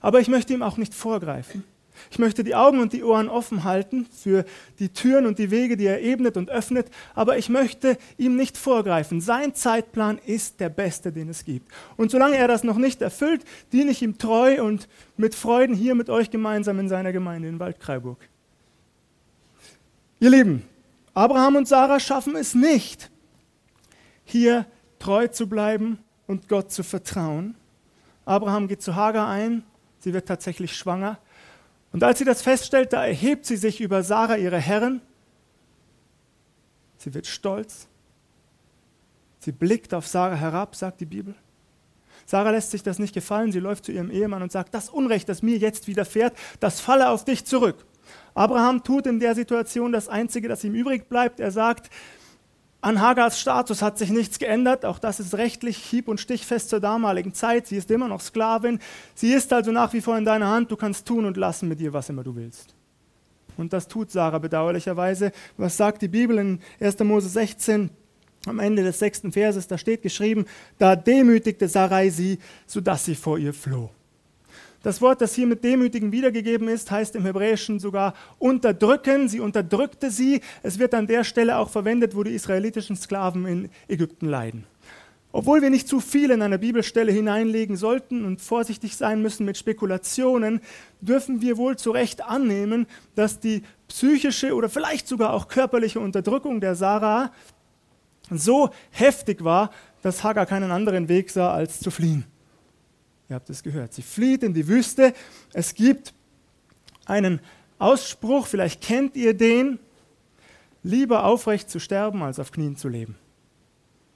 Aber 0.01 0.19
ich 0.19 0.27
möchte 0.27 0.53
ihm 0.53 0.61
auch 0.61 0.77
nicht 0.77 0.93
vorgreifen. 0.93 1.63
Ich 2.11 2.19
möchte 2.19 2.43
die 2.43 2.55
Augen 2.55 2.79
und 2.79 2.93
die 2.93 3.03
Ohren 3.03 3.29
offen 3.29 3.63
halten 3.63 4.05
für 4.05 4.45
die 4.79 4.89
Türen 4.89 5.25
und 5.25 5.39
die 5.39 5.51
Wege, 5.51 5.77
die 5.77 5.85
er 5.85 6.01
ebnet 6.01 6.37
und 6.37 6.49
öffnet, 6.49 6.89
aber 7.15 7.37
ich 7.37 7.49
möchte 7.49 7.97
ihm 8.17 8.35
nicht 8.35 8.57
vorgreifen. 8.57 9.21
Sein 9.21 9.55
Zeitplan 9.55 10.19
ist 10.25 10.59
der 10.59 10.69
beste, 10.69 11.11
den 11.11 11.29
es 11.29 11.45
gibt. 11.45 11.71
Und 11.97 12.11
solange 12.11 12.37
er 12.37 12.47
das 12.47 12.63
noch 12.63 12.77
nicht 12.77 13.01
erfüllt, 13.01 13.43
diene 13.71 13.91
ich 13.91 14.01
ihm 14.01 14.17
treu 14.17 14.63
und 14.63 14.87
mit 15.17 15.35
Freuden 15.35 15.75
hier 15.75 15.95
mit 15.95 16.09
euch 16.09 16.31
gemeinsam 16.31 16.79
in 16.79 16.89
seiner 16.89 17.11
Gemeinde 17.11 17.47
in 17.47 17.59
Waldkraiburg. 17.59 18.17
Ihr 20.21 20.29
Lieben, 20.29 20.63
Abraham 21.13 21.57
und 21.57 21.67
Sarah 21.67 21.99
schaffen 21.99 22.35
es 22.35 22.53
nicht, 22.53 23.09
hier 24.25 24.65
treu 24.99 25.27
zu 25.27 25.47
bleiben 25.47 25.99
und 26.27 26.47
Gott 26.47 26.71
zu 26.71 26.83
vertrauen. 26.83 27.55
Abraham 28.25 28.67
geht 28.67 28.81
zu 28.81 28.95
Hagar 28.95 29.27
ein, 29.27 29.63
sie 29.99 30.13
wird 30.13 30.27
tatsächlich 30.27 30.75
schwanger. 30.75 31.17
Und 31.91 32.03
als 32.03 32.19
sie 32.19 32.25
das 32.25 32.41
feststellt, 32.41 32.93
da 32.93 33.05
erhebt 33.05 33.45
sie 33.45 33.57
sich 33.57 33.81
über 33.81 34.03
Sarah, 34.03 34.37
ihre 34.37 34.59
Herrin. 34.59 35.01
Sie 36.97 37.13
wird 37.13 37.27
stolz. 37.27 37.87
Sie 39.39 39.51
blickt 39.51 39.93
auf 39.93 40.07
Sarah 40.07 40.35
herab, 40.35 40.75
sagt 40.75 41.01
die 41.01 41.05
Bibel. 41.05 41.33
Sarah 42.25 42.51
lässt 42.51 42.71
sich 42.71 42.83
das 42.83 42.99
nicht 42.99 43.13
gefallen. 43.13 43.51
Sie 43.51 43.59
läuft 43.59 43.85
zu 43.85 43.91
ihrem 43.91 44.11
Ehemann 44.11 44.43
und 44.43 44.51
sagt, 44.51 44.73
das 44.73 44.89
Unrecht, 44.89 45.29
das 45.29 45.41
mir 45.41 45.57
jetzt 45.57 45.87
widerfährt, 45.87 46.37
das 46.59 46.79
falle 46.79 47.09
auf 47.09 47.25
dich 47.25 47.45
zurück. 47.45 47.85
Abraham 48.35 48.83
tut 48.83 49.07
in 49.07 49.19
der 49.19 49.33
Situation 49.33 49.91
das 49.91 50.07
Einzige, 50.09 50.47
das 50.47 50.63
ihm 50.63 50.75
übrig 50.75 51.09
bleibt. 51.09 51.39
Er 51.39 51.51
sagt, 51.51 51.89
an 52.81 53.01
Hagars 53.01 53.39
Status 53.39 53.81
hat 53.81 53.97
sich 53.97 54.09
nichts 54.09 54.39
geändert. 54.39 54.85
Auch 54.85 54.99
das 54.99 55.19
ist 55.19 55.35
rechtlich 55.35 55.77
hieb- 55.77 56.07
und 56.07 56.19
stichfest 56.19 56.69
zur 56.69 56.79
damaligen 56.79 57.33
Zeit. 57.33 57.67
Sie 57.67 57.75
ist 57.75 57.91
immer 57.91 58.07
noch 58.07 58.21
Sklavin. 58.21 58.79
Sie 59.15 59.33
ist 59.33 59.51
also 59.51 59.71
nach 59.71 59.91
wie 59.93 60.01
vor 60.01 60.17
in 60.17 60.25
deiner 60.25 60.47
Hand. 60.47 60.71
Du 60.71 60.77
kannst 60.77 61.05
tun 61.05 61.25
und 61.25 61.35
lassen 61.35 61.67
mit 61.67 61.81
ihr, 61.81 61.91
was 61.91 62.09
immer 62.09 62.23
du 62.23 62.35
willst. 62.35 62.73
Und 63.57 63.73
das 63.73 63.89
tut 63.89 64.11
Sarah 64.11 64.39
bedauerlicherweise. 64.39 65.33
Was 65.57 65.75
sagt 65.75 66.01
die 66.01 66.07
Bibel 66.07 66.37
in 66.37 66.59
1. 66.79 66.99
Mose 66.99 67.27
16? 67.27 67.89
Am 68.45 68.59
Ende 68.59 68.83
des 68.83 68.99
sechsten 68.99 69.33
Verses, 69.33 69.67
da 69.67 69.77
steht 69.77 70.01
geschrieben, 70.01 70.45
da 70.77 70.95
demütigte 70.95 71.67
Sarai 71.67 72.09
sie, 72.09 72.39
sodass 72.65 73.03
sie 73.03 73.15
vor 73.15 73.37
ihr 73.37 73.53
floh. 73.53 73.89
Das 74.81 75.01
Wort, 75.01 75.19
das 75.19 75.35
hier 75.35 75.45
mit 75.45 75.63
demütigen 75.63 76.11
wiedergegeben 76.11 76.69
ist, 76.69 76.89
heißt 76.89 77.15
im 77.15 77.25
Hebräischen 77.25 77.79
sogar 77.79 78.13
unterdrücken. 78.37 79.27
Sie 79.27 79.41
unterdrückte 79.41 80.09
sie. 80.09 80.41
Es 80.63 80.79
wird 80.79 80.93
an 80.93 81.05
der 81.05 81.25
Stelle 81.25 81.57
auch 81.57 81.69
verwendet, 81.69 82.15
wo 82.15 82.23
die 82.23 82.33
israelitischen 82.33 82.95
Sklaven 82.95 83.45
in 83.45 83.69
Ägypten 83.89 84.27
leiden. 84.27 84.65
Obwohl 85.31 85.61
wir 85.61 85.69
nicht 85.69 85.87
zu 85.87 85.99
viel 85.99 86.31
in 86.31 86.41
eine 86.41 86.57
Bibelstelle 86.57 87.11
hineinlegen 87.11 87.75
sollten 87.75 88.25
und 88.25 88.41
vorsichtig 88.41 88.95
sein 88.95 89.21
müssen 89.21 89.45
mit 89.45 89.57
Spekulationen, 89.57 90.59
dürfen 91.01 91.41
wir 91.41 91.57
wohl 91.57 91.77
zu 91.77 91.91
Recht 91.91 92.23
annehmen, 92.23 92.87
dass 93.15 93.39
die 93.39 93.61
psychische 93.87 94.55
oder 94.55 94.69
vielleicht 94.69 95.07
sogar 95.07 95.33
auch 95.33 95.47
körperliche 95.47 95.99
Unterdrückung 95.99 96.61
der 96.61 96.73
Sarah 96.73 97.31
so 98.31 98.69
heftig 98.89 99.43
war, 99.43 99.71
dass 100.01 100.23
Hagar 100.23 100.45
keinen 100.45 100.71
anderen 100.71 101.09
Weg 101.09 101.29
sah, 101.29 101.53
als 101.53 101.79
zu 101.79 101.91
fliehen. 101.91 102.25
Ihr 103.29 103.35
habt 103.35 103.49
es 103.49 103.61
gehört. 103.61 103.93
Sie 103.93 104.01
flieht 104.01 104.41
in 104.43 104.53
die 104.53 104.67
Wüste. 104.67 105.13
Es 105.53 105.75
gibt 105.75 106.13
einen 107.05 107.39
Ausspruch, 107.77 108.47
vielleicht 108.47 108.81
kennt 108.81 109.15
ihr 109.15 109.35
den, 109.35 109.79
lieber 110.83 111.23
aufrecht 111.23 111.69
zu 111.69 111.79
sterben, 111.79 112.23
als 112.23 112.39
auf 112.39 112.51
Knien 112.51 112.75
zu 112.75 112.89
leben. 112.89 113.15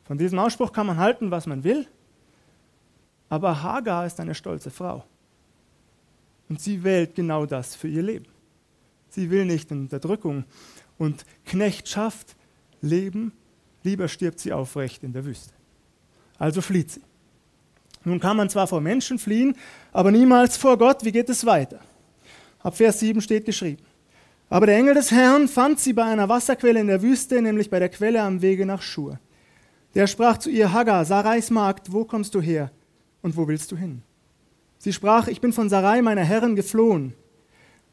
Von 0.05 0.17
diesem 0.17 0.39
Ausspruch 0.39 0.73
kann 0.73 0.87
man 0.87 0.97
halten, 0.97 1.31
was 1.31 1.45
man 1.45 1.63
will, 1.63 1.87
aber 3.29 3.63
Hagar 3.63 4.05
ist 4.05 4.19
eine 4.19 4.35
stolze 4.35 4.69
Frau. 4.69 5.05
Und 6.49 6.61
sie 6.61 6.83
wählt 6.83 7.15
genau 7.15 7.45
das 7.45 7.75
für 7.75 7.87
ihr 7.87 8.03
Leben. 8.03 8.25
Sie 9.09 9.29
will 9.29 9.45
nicht 9.45 9.71
in 9.71 9.81
Unterdrückung 9.81 10.43
und 10.97 11.25
Knechtschaft 11.45 12.35
leben, 12.81 13.31
lieber 13.83 14.07
stirbt 14.07 14.39
sie 14.39 14.51
aufrecht 14.51 15.03
in 15.03 15.13
der 15.13 15.23
Wüste. 15.23 15.53
Also 16.37 16.61
flieht 16.61 16.91
sie. 16.91 17.01
Nun 18.05 18.19
kann 18.19 18.37
man 18.37 18.49
zwar 18.49 18.67
vor 18.67 18.81
Menschen 18.81 19.17
fliehen, 19.17 19.55
aber 19.91 20.11
niemals 20.11 20.57
vor 20.57 20.77
Gott. 20.77 21.05
Wie 21.05 21.11
geht 21.11 21.29
es 21.29 21.45
weiter? 21.45 21.79
Ab 22.59 22.75
Vers 22.75 22.99
7 22.99 23.21
steht 23.21 23.45
geschrieben. 23.45 23.83
Aber 24.49 24.65
der 24.65 24.77
Engel 24.77 24.93
des 24.93 25.11
Herrn 25.11 25.47
fand 25.47 25.79
sie 25.79 25.93
bei 25.93 26.03
einer 26.03 26.29
Wasserquelle 26.29 26.79
in 26.79 26.87
der 26.87 27.01
Wüste, 27.01 27.41
nämlich 27.41 27.69
bei 27.69 27.79
der 27.79 27.89
Quelle 27.89 28.21
am 28.21 28.41
Wege 28.41 28.65
nach 28.65 28.81
Schur. 28.81 29.19
Der 29.95 30.07
sprach 30.07 30.37
zu 30.37 30.49
ihr, 30.49 30.73
Hagar, 30.73 31.05
Sarais 31.05 31.49
Magd, 31.49 31.91
wo 31.91 32.03
kommst 32.03 32.35
du 32.35 32.41
her 32.41 32.71
und 33.21 33.37
wo 33.37 33.47
willst 33.47 33.71
du 33.71 33.77
hin? 33.77 34.01
Sie 34.79 34.91
sprach, 34.91 35.27
ich 35.27 35.39
bin 35.39 35.53
von 35.53 35.69
Sarai, 35.69 36.01
meiner 36.01 36.23
Herrin, 36.23 36.55
geflohen. 36.55 37.13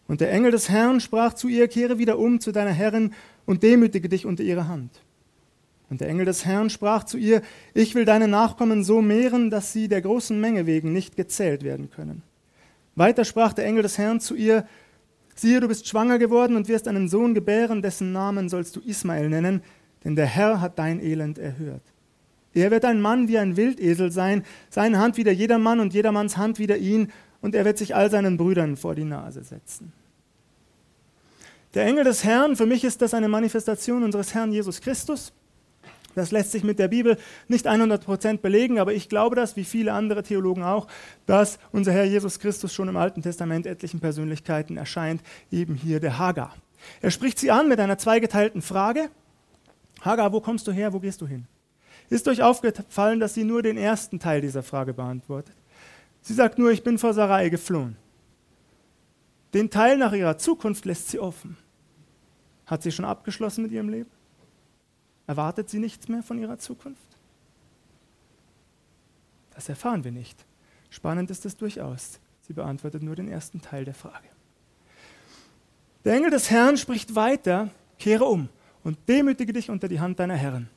Und 0.09 0.21
der 0.21 0.33
Engel 0.33 0.51
des 0.51 0.69
Herrn 0.69 1.01
sprach 1.01 1.35
zu 1.35 1.47
ihr, 1.47 1.69
kehre 1.69 1.99
wieder 1.99 2.19
um 2.19 2.41
zu 2.41 2.51
deiner 2.51 2.73
Herrin 2.73 3.15
und 3.47 3.63
demütige 3.63 4.09
dich 4.09 4.27
unter 4.27 4.43
ihre 4.43 4.67
Hand. 4.67 4.91
Und 5.91 6.01
der 6.01 6.09
Engel 6.09 6.25
des 6.25 6.47
Herrn 6.47 6.71
sprach 6.71 7.03
zu 7.05 7.19
ihr, 7.19 7.43
ich 7.75 7.97
will 7.97 8.05
deine 8.05 8.29
Nachkommen 8.29 8.85
so 8.85 9.03
mehren, 9.03 9.51
dass 9.51 9.73
sie 9.73 9.89
der 9.89 10.01
großen 10.01 10.41
Menge 10.41 10.65
wegen 10.67 10.93
nicht 10.93 11.17
gezählt 11.17 11.65
werden 11.65 11.91
können. 11.91 12.23
Weiter 12.95 13.25
sprach 13.25 13.53
der 13.53 13.67
Engel 13.67 13.83
des 13.83 13.99
Herrn 13.99 14.21
zu 14.21 14.37
ihr, 14.37 14.67
siehe, 15.35 15.59
du 15.59 15.67
bist 15.67 15.89
schwanger 15.89 16.19
geworden 16.19 16.55
und 16.57 16.69
wirst 16.69 16.87
einen 16.87 17.09
Sohn 17.09 17.35
gebären, 17.35 17.83
dessen 17.83 18.13
Namen 18.13 18.49
sollst 18.49 18.77
du 18.77 18.81
Ismael 18.81 19.29
nennen, 19.29 19.63
denn 20.05 20.15
der 20.15 20.27
Herr 20.27 20.61
hat 20.61 20.79
dein 20.79 21.01
Elend 21.01 21.39
erhört. 21.39 21.83
Er 22.55 22.71
wird 22.71 22.85
ein 22.85 23.01
Mann 23.01 23.27
wie 23.29 23.39
ein 23.39 23.57
Wildesel 23.57 24.13
sein, 24.13 24.45
seine 24.71 24.99
Hand 24.99 25.17
wieder 25.17 25.33
jedermann 25.33 25.81
und 25.81 25.93
jedermanns 25.93 26.37
Hand 26.37 26.59
wieder 26.59 26.77
ihn, 26.77 27.13
und 27.41 27.55
er 27.55 27.65
wird 27.65 27.79
sich 27.79 27.97
all 27.97 28.11
seinen 28.11 28.37
Brüdern 28.37 28.77
vor 28.77 28.95
die 28.95 29.05
Nase 29.05 29.43
setzen. 29.43 29.93
Der 31.75 31.87
Engel 31.87 32.05
des 32.05 32.23
Herrn, 32.23 32.55
für 32.55 32.67
mich 32.67 32.85
ist 32.85 33.01
das 33.01 33.15
eine 33.15 33.29
Manifestation 33.29 34.03
unseres 34.03 34.35
Herrn 34.35 34.53
Jesus 34.53 34.81
Christus. 34.81 35.33
Das 36.15 36.33
lässt 36.33 36.53
sich 36.53 36.65
mit 36.65 36.79
der 36.79 36.89
Bibel 36.89 37.17
nicht 37.49 37.69
100% 37.69 38.39
belegen, 38.39 38.79
aber 38.79 38.93
ich 38.93 39.09
glaube 39.09 39.37
das, 39.37 39.57
wie 39.57 39.65
viele 39.65 39.93
andere 39.93 40.23
Theologen 40.23 40.63
auch, 40.63 40.89
dass 41.27 41.59
unser 41.73 41.93
Herr 41.93 42.05
Jesus 42.05 42.41
Christus 42.41 42.75
schon 42.75 42.89
im 42.89 42.97
Alten 42.97 43.23
Testament 43.23 43.67
etlichen 43.67 44.01
Persönlichkeiten 44.01 44.77
erscheint, 44.77 45.23
eben 45.51 45.75
hier 45.75 46.01
der 46.01 46.19
Hagar. 46.19 46.55
Er 47.01 47.11
spricht 47.11 47.39
sie 47.39 47.51
an 47.51 47.69
mit 47.69 47.79
einer 47.79 47.99
zweigeteilten 47.99 48.63
Frage. 48.63 49.11
Hagar, 50.01 50.33
wo 50.33 50.41
kommst 50.41 50.67
du 50.67 50.73
her, 50.73 50.93
wo 50.93 50.99
gehst 50.99 51.21
du 51.21 51.27
hin? 51.27 51.47
Ist 52.09 52.27
euch 52.27 52.43
aufgefallen, 52.43 53.21
dass 53.21 53.35
sie 53.35 53.45
nur 53.45 53.63
den 53.63 53.77
ersten 53.77 54.19
Teil 54.19 54.41
dieser 54.41 54.63
Frage 54.63 54.95
beantwortet? 54.95 55.55
Sie 56.23 56.35
sagt 56.35 56.59
nur, 56.59 56.71
ich 56.71 56.83
bin 56.83 56.99
vor 56.99 57.15
Sarai 57.15 57.49
geflohen. 57.51 57.97
Den 59.55 59.71
Teil 59.71 59.97
nach 59.97 60.13
ihrer 60.13 60.39
Zukunft 60.39 60.85
lässt 60.85 61.09
sie 61.09 61.19
offen. 61.19 61.57
Hat 62.67 62.83
sie 62.83 62.93
schon 62.93 63.05
abgeschlossen 63.05 63.63
mit 63.63 63.73
ihrem 63.73 63.89
Leben? 63.89 64.11
Erwartet 65.31 65.71
sie 65.71 65.79
nichts 65.79 66.09
mehr 66.09 66.25
von 66.25 66.41
ihrer 66.41 66.59
Zukunft? 66.59 67.07
Das 69.55 69.69
erfahren 69.69 70.03
wir 70.03 70.11
nicht. 70.11 70.45
Spannend 70.91 71.31
ist 71.31 71.47
es 71.47 71.57
durchaus. 71.57 72.19
Sie 72.41 72.53
beantwortet 72.53 73.05
nur 73.05 73.15
den 73.15 73.29
ersten 73.29 73.63
Teil 73.63 73.85
der 73.85 73.95
Frage. 73.95 74.27
Der 76.05 76.15
Engel 76.15 76.33
des 76.33 76.51
Herrn 76.51 76.77
spricht 76.77 77.15
weiter, 77.15 77.71
kehre 78.01 78.25
um 78.25 78.49
und 78.83 78.99
demütige 79.07 79.53
dich 79.53 79.71
unter 79.71 79.87
die 79.87 80.01
Hand 80.01 80.19
deiner 80.19 80.35
Herren. 80.35 80.69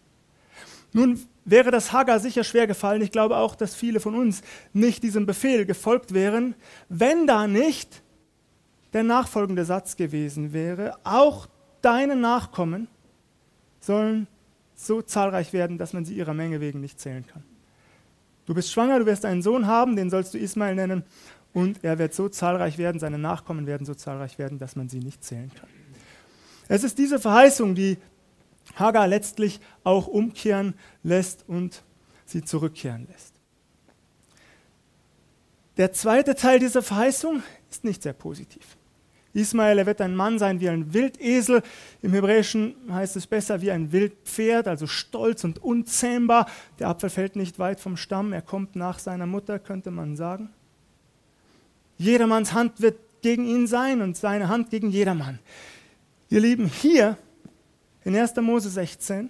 Nun 0.92 1.20
wäre 1.46 1.72
das 1.72 1.92
Hagar 1.92 2.20
sicher 2.20 2.44
schwer 2.44 2.68
gefallen. 2.68 3.02
Ich 3.02 3.12
glaube 3.12 3.38
auch, 3.38 3.56
dass 3.56 3.74
viele 3.74 4.00
von 4.00 4.14
uns 4.14 4.44
nicht 4.72 5.02
diesem 5.02 5.26
Befehl 5.26 5.66
gefolgt 5.66 6.14
wären, 6.14 6.54
wenn 6.90 7.26
da 7.26 7.48
nicht 7.48 8.04
der 8.94 9.02
nachfolgende 9.02 9.66
Satz 9.66 9.96
gewesen 9.96 10.54
wäre. 10.54 11.00
Auch 11.06 11.48
deine 11.82 12.16
Nachkommen 12.16 12.88
sollen 13.80 14.28
so 14.76 15.02
zahlreich 15.02 15.54
werden, 15.54 15.78
dass 15.78 15.94
man 15.94 16.06
sie 16.06 16.16
ihrer 16.16 16.34
Menge 16.34 16.60
wegen 16.62 16.80
nicht 16.80 17.00
zählen 17.00 17.26
kann. 17.26 17.44
Du 18.46 18.54
bist 18.54 18.72
schwanger, 18.72 19.00
du 19.00 19.06
wirst 19.06 19.26
einen 19.26 19.42
Sohn 19.42 19.68
haben, 19.68 19.96
den 19.96 20.10
sollst 20.10 20.34
du 20.34 20.38
Ismael 20.38 20.76
nennen, 20.76 21.04
und 21.54 21.84
er 21.84 22.00
wird 22.00 22.14
so 22.14 22.30
zahlreich 22.30 22.78
werden, 22.78 23.00
seine 23.00 23.20
Nachkommen 23.20 23.68
werden 23.68 23.86
so 23.86 23.94
zahlreich 23.94 24.40
werden, 24.40 24.58
dass 24.58 24.76
man 24.76 24.90
sie 24.90 25.00
nicht 25.00 25.24
zählen 25.24 25.52
kann. 25.54 25.70
Es 26.68 26.84
ist 26.84 26.98
diese 26.98 27.20
Verheißung, 27.20 27.76
die 27.76 27.98
Hagar 28.76 29.08
letztlich 29.08 29.60
auch 29.84 30.08
umkehren 30.08 30.74
lässt 31.04 31.48
und 31.48 31.84
sie 32.26 32.44
zurückkehren 32.44 33.08
lässt. 33.12 33.34
Der 35.78 35.92
zweite 35.92 36.36
Teil 36.36 36.60
dieser 36.60 36.82
Verheißung 36.82 37.44
ist 37.70 37.84
nicht 37.84 38.04
sehr 38.04 38.14
positiv. 38.14 38.78
Ismael, 39.34 39.80
er 39.80 39.86
wird 39.86 40.00
ein 40.02 40.16
Mann 40.16 40.38
sein 40.38 40.60
wie 40.60 40.70
ein 40.70 40.94
Wildesel. 40.94 41.64
Im 42.02 42.14
Hebräischen 42.14 42.76
heißt 42.92 43.16
es 43.16 43.26
besser 43.26 43.62
wie 43.62 43.72
ein 43.72 43.92
Wildpferd, 43.92 44.68
also 44.68 44.86
stolz 44.86 45.44
und 45.44 45.62
unzähmbar. 45.64 46.48
Der 46.80 46.90
Apfel 46.90 47.10
fällt 47.10 47.36
nicht 47.36 47.58
weit 47.58 47.80
vom 47.80 47.98
Stamm, 47.98 48.32
er 48.32 48.44
kommt 48.44 48.76
nach 48.76 49.00
seiner 49.00 49.26
Mutter, 49.26 49.58
könnte 49.58 49.90
man 49.90 50.16
sagen. 50.16 50.50
Jedermanns 51.98 52.54
Hand 52.54 52.82
wird 52.82 53.00
gegen 53.22 53.46
ihn 53.46 53.66
sein 53.66 54.02
und 54.02 54.18
seine 54.18 54.50
Hand 54.50 54.70
gegen 54.70 54.90
jedermann. 54.90 55.40
Ihr 56.30 56.42
Lieben, 56.42 56.68
hier 56.68 57.18
in 58.04 58.16
1. 58.16 58.36
Mose 58.38 58.70
16 58.70 59.30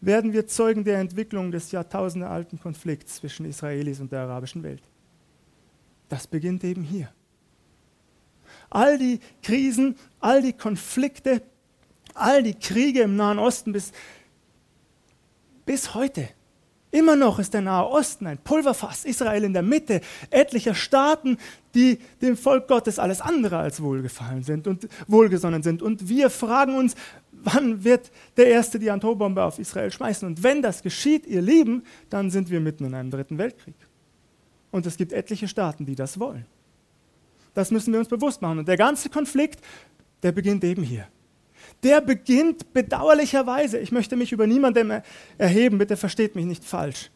werden 0.00 0.32
wir 0.32 0.46
Zeugen 0.46 0.84
der 0.84 0.98
Entwicklung 0.98 1.50
des 1.50 1.72
jahrtausendealten 1.72 2.60
Konflikts 2.60 3.16
zwischen 3.16 3.46
Israelis 3.46 4.00
und 4.00 4.12
der 4.12 4.20
arabischen 4.20 4.62
Welt. 4.62 4.82
Das 6.08 6.26
beginnt 6.26 6.64
eben 6.64 6.82
hier. 6.82 7.10
All 8.70 8.98
die 8.98 9.20
Krisen, 9.42 9.96
all 10.20 10.42
die 10.42 10.52
Konflikte, 10.52 11.42
all 12.14 12.42
die 12.42 12.54
Kriege 12.54 13.02
im 13.02 13.16
Nahen 13.16 13.38
Osten 13.38 13.72
bis, 13.72 13.92
bis 15.64 15.94
heute. 15.94 16.28
Immer 16.90 17.16
noch 17.16 17.38
ist 17.38 17.52
der 17.52 17.60
Nahe 17.60 17.86
Osten 17.86 18.26
ein 18.26 18.38
Pulverfass, 18.38 19.04
Israel 19.04 19.44
in 19.44 19.52
der 19.52 19.62
Mitte, 19.62 20.00
etlicher 20.30 20.74
Staaten, 20.74 21.36
die 21.74 21.98
dem 22.22 22.36
Volk 22.36 22.66
Gottes 22.66 22.98
alles 22.98 23.20
andere 23.20 23.58
als 23.58 23.82
wohlgefallen 23.82 24.42
sind 24.42 24.66
und 24.66 24.88
wohlgesonnen 25.06 25.62
sind. 25.62 25.82
Und 25.82 26.08
wir 26.08 26.30
fragen 26.30 26.76
uns, 26.76 26.94
wann 27.30 27.84
wird 27.84 28.10
der 28.38 28.46
Erste 28.46 28.78
die 28.78 28.90
Atombombe 28.90 29.42
auf 29.42 29.58
Israel 29.58 29.90
schmeißen? 29.90 30.26
Und 30.26 30.42
wenn 30.42 30.62
das 30.62 30.82
geschieht, 30.82 31.26
ihr 31.26 31.42
Lieben, 31.42 31.84
dann 32.08 32.30
sind 32.30 32.48
wir 32.50 32.60
mitten 32.60 32.86
in 32.86 32.94
einem 32.94 33.10
dritten 33.10 33.36
Weltkrieg. 33.36 33.76
Und 34.70 34.86
es 34.86 34.96
gibt 34.96 35.12
etliche 35.12 35.46
Staaten, 35.46 35.84
die 35.84 35.94
das 35.94 36.18
wollen. 36.18 36.46
Das 37.58 37.72
müssen 37.72 37.92
wir 37.92 37.98
uns 37.98 38.08
bewusst 38.08 38.40
machen. 38.40 38.60
Und 38.60 38.68
der 38.68 38.76
ganze 38.76 39.10
Konflikt, 39.10 39.58
der 40.22 40.30
beginnt 40.30 40.62
eben 40.62 40.84
hier. 40.84 41.08
Der 41.82 42.00
beginnt 42.00 42.72
bedauerlicherweise. 42.72 43.78
Ich 43.78 43.90
möchte 43.90 44.14
mich 44.14 44.30
über 44.30 44.46
niemandem 44.46 45.02
erheben, 45.38 45.78
bitte 45.78 45.96
versteht 45.96 46.36
mich 46.36 46.44
nicht 46.44 46.64
falsch. 46.64 47.10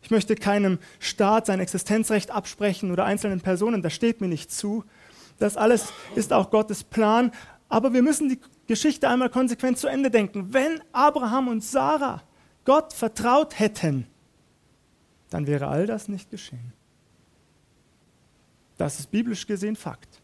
Ich 0.00 0.12
möchte 0.12 0.36
keinem 0.36 0.78
Staat 1.00 1.46
sein 1.46 1.58
Existenzrecht 1.58 2.30
absprechen 2.30 2.92
oder 2.92 3.06
einzelnen 3.06 3.40
Personen, 3.40 3.82
das 3.82 3.92
steht 3.92 4.20
mir 4.20 4.28
nicht 4.28 4.52
zu. 4.52 4.84
Das 5.40 5.56
alles 5.56 5.92
ist 6.14 6.32
auch 6.32 6.52
Gottes 6.52 6.84
Plan. 6.84 7.32
Aber 7.68 7.92
wir 7.92 8.02
müssen 8.02 8.28
die 8.28 8.38
Geschichte 8.68 9.08
einmal 9.08 9.30
konsequent 9.30 9.78
zu 9.78 9.88
Ende 9.88 10.12
denken. 10.12 10.54
Wenn 10.54 10.80
Abraham 10.92 11.48
und 11.48 11.64
Sarah 11.64 12.22
Gott 12.64 12.92
vertraut 12.92 13.58
hätten, 13.58 14.06
dann 15.30 15.48
wäre 15.48 15.66
all 15.66 15.88
das 15.88 16.06
nicht 16.06 16.30
geschehen. 16.30 16.72
Das 18.82 18.98
ist 18.98 19.12
biblisch 19.12 19.46
gesehen 19.46 19.76
Fakt. 19.76 20.20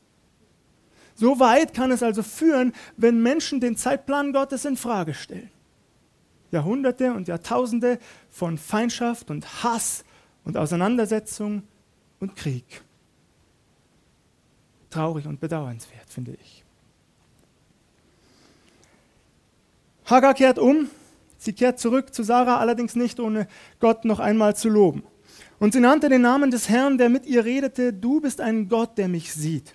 So 1.15 1.39
weit 1.39 1.75
kann 1.75 1.93
es 1.93 2.03
also 2.03 2.25
führen, 2.25 2.73
wenn 2.97 3.23
Menschen 3.23 3.61
den 3.61 3.77
Zeitplan 3.77 4.33
Gottes 4.33 4.65
in 4.65 4.77
Frage 4.77 5.15
stellen. 5.15 5.53
Jahrhunderte 6.51 7.13
und 7.13 7.29
Jahrtausende 7.29 8.01
von 8.31 8.59
Feindschaft 8.59 9.31
und 9.31 9.63
Hass 9.63 10.05
und 10.43 10.57
Auseinandersetzung 10.57 11.63
und 12.19 12.35
Krieg. 12.35 12.83
traurig 14.91 15.29
und 15.29 15.39
bedauernswert, 15.39 16.11
finde 16.11 16.35
ich. 16.43 16.65
Hagar 20.07 20.35
kehrt 20.35 20.59
um, 20.59 20.91
sie 21.37 21.53
kehrt 21.53 21.79
zurück 21.79 22.13
zu 22.13 22.25
Sarah, 22.25 22.59
allerdings 22.59 22.97
nicht 22.97 23.21
ohne 23.21 23.47
Gott 23.79 24.05
noch 24.05 24.19
einmal 24.19 24.57
zu 24.57 24.69
loben. 24.69 25.05
Und 25.59 25.73
sie 25.73 25.81
nannte 25.81 26.09
den 26.09 26.23
Namen 26.23 26.51
des 26.51 26.69
Herrn, 26.69 26.99
der 26.99 27.09
mit 27.09 27.27
ihr 27.27 27.45
redete, 27.45 27.93
du 27.93 28.21
bist 28.21 28.41
ein 28.41 28.69
Gott, 28.69 28.97
der 28.97 29.09
mich 29.09 29.33
sieht. 29.33 29.75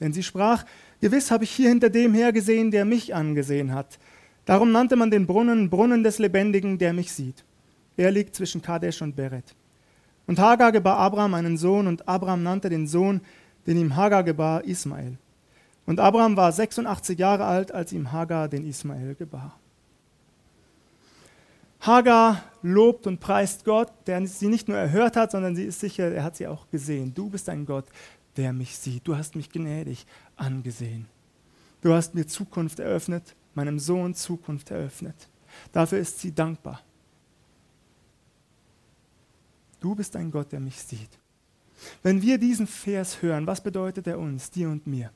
Denn 0.00 0.12
sie 0.12 0.22
sprach, 0.22 0.64
gewiss 1.00 1.30
habe 1.30 1.44
ich 1.44 1.50
hier 1.50 1.68
hinter 1.68 1.90
dem 1.90 2.14
hergesehen, 2.14 2.70
der 2.70 2.86
mich 2.86 3.14
angesehen 3.14 3.74
hat. 3.74 3.98
Darum 4.46 4.72
nannte 4.72 4.96
man 4.96 5.10
den 5.10 5.26
Brunnen 5.26 5.68
Brunnen 5.68 6.02
des 6.02 6.18
Lebendigen, 6.18 6.78
der 6.78 6.94
mich 6.94 7.12
sieht. 7.12 7.44
Er 7.96 8.10
liegt 8.10 8.34
zwischen 8.34 8.62
Kadesh 8.62 9.02
und 9.02 9.14
Beret. 9.14 9.54
Und 10.26 10.38
Hagar 10.38 10.72
gebar 10.72 10.96
Abraham 10.96 11.34
einen 11.34 11.58
Sohn, 11.58 11.86
und 11.86 12.08
Abraham 12.08 12.42
nannte 12.42 12.70
den 12.70 12.86
Sohn, 12.86 13.20
den 13.66 13.76
ihm 13.76 13.96
Hagar 13.96 14.24
gebar, 14.24 14.64
Ismael. 14.64 15.18
Und 15.84 16.00
Abraham 16.00 16.36
war 16.36 16.50
86 16.50 17.18
Jahre 17.18 17.44
alt, 17.44 17.72
als 17.72 17.92
ihm 17.92 18.10
Hagar 18.10 18.48
den 18.48 18.66
Ismael 18.66 19.14
gebar. 19.14 19.59
Hagar 21.80 22.44
lobt 22.62 23.06
und 23.06 23.20
preist 23.20 23.64
Gott, 23.64 23.90
der 24.06 24.26
sie 24.26 24.48
nicht 24.48 24.68
nur 24.68 24.76
erhört 24.76 25.16
hat, 25.16 25.30
sondern 25.30 25.56
sie 25.56 25.64
ist 25.64 25.80
sicher, 25.80 26.12
er 26.12 26.24
hat 26.24 26.36
sie 26.36 26.46
auch 26.46 26.68
gesehen. 26.70 27.14
Du 27.14 27.30
bist 27.30 27.48
ein 27.48 27.64
Gott, 27.64 27.86
der 28.36 28.52
mich 28.52 28.76
sieht. 28.76 29.06
Du 29.06 29.16
hast 29.16 29.34
mich 29.34 29.50
gnädig 29.50 30.06
angesehen. 30.36 31.06
Du 31.80 31.94
hast 31.94 32.14
mir 32.14 32.26
Zukunft 32.26 32.78
eröffnet, 32.78 33.34
meinem 33.54 33.78
Sohn 33.78 34.14
Zukunft 34.14 34.70
eröffnet. 34.70 35.16
Dafür 35.72 35.98
ist 35.98 36.20
sie 36.20 36.34
dankbar. 36.34 36.82
Du 39.80 39.94
bist 39.94 40.14
ein 40.16 40.30
Gott, 40.30 40.52
der 40.52 40.60
mich 40.60 40.80
sieht. 40.80 41.10
Wenn 42.02 42.20
wir 42.20 42.36
diesen 42.36 42.66
Vers 42.66 43.22
hören, 43.22 43.46
was 43.46 43.62
bedeutet 43.62 44.06
er 44.06 44.18
uns, 44.18 44.50
dir 44.50 44.68
und 44.68 44.86
mir? 44.86 45.10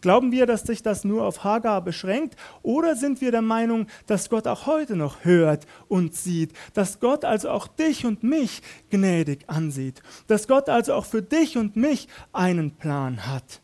Glauben 0.00 0.32
wir, 0.32 0.46
dass 0.46 0.62
sich 0.62 0.82
das 0.82 1.04
nur 1.04 1.24
auf 1.24 1.44
Hagar 1.44 1.82
beschränkt 1.82 2.36
oder 2.62 2.96
sind 2.96 3.20
wir 3.20 3.30
der 3.30 3.42
Meinung, 3.42 3.86
dass 4.06 4.30
Gott 4.30 4.46
auch 4.46 4.66
heute 4.66 4.96
noch 4.96 5.24
hört 5.24 5.66
und 5.88 6.14
sieht, 6.14 6.52
dass 6.74 7.00
Gott 7.00 7.24
also 7.24 7.50
auch 7.50 7.66
dich 7.66 8.06
und 8.06 8.22
mich 8.22 8.62
gnädig 8.90 9.48
ansieht, 9.48 10.02
dass 10.26 10.48
Gott 10.48 10.68
also 10.68 10.94
auch 10.94 11.04
für 11.04 11.22
dich 11.22 11.56
und 11.56 11.76
mich 11.76 12.08
einen 12.32 12.72
Plan 12.72 13.26
hat, 13.26 13.60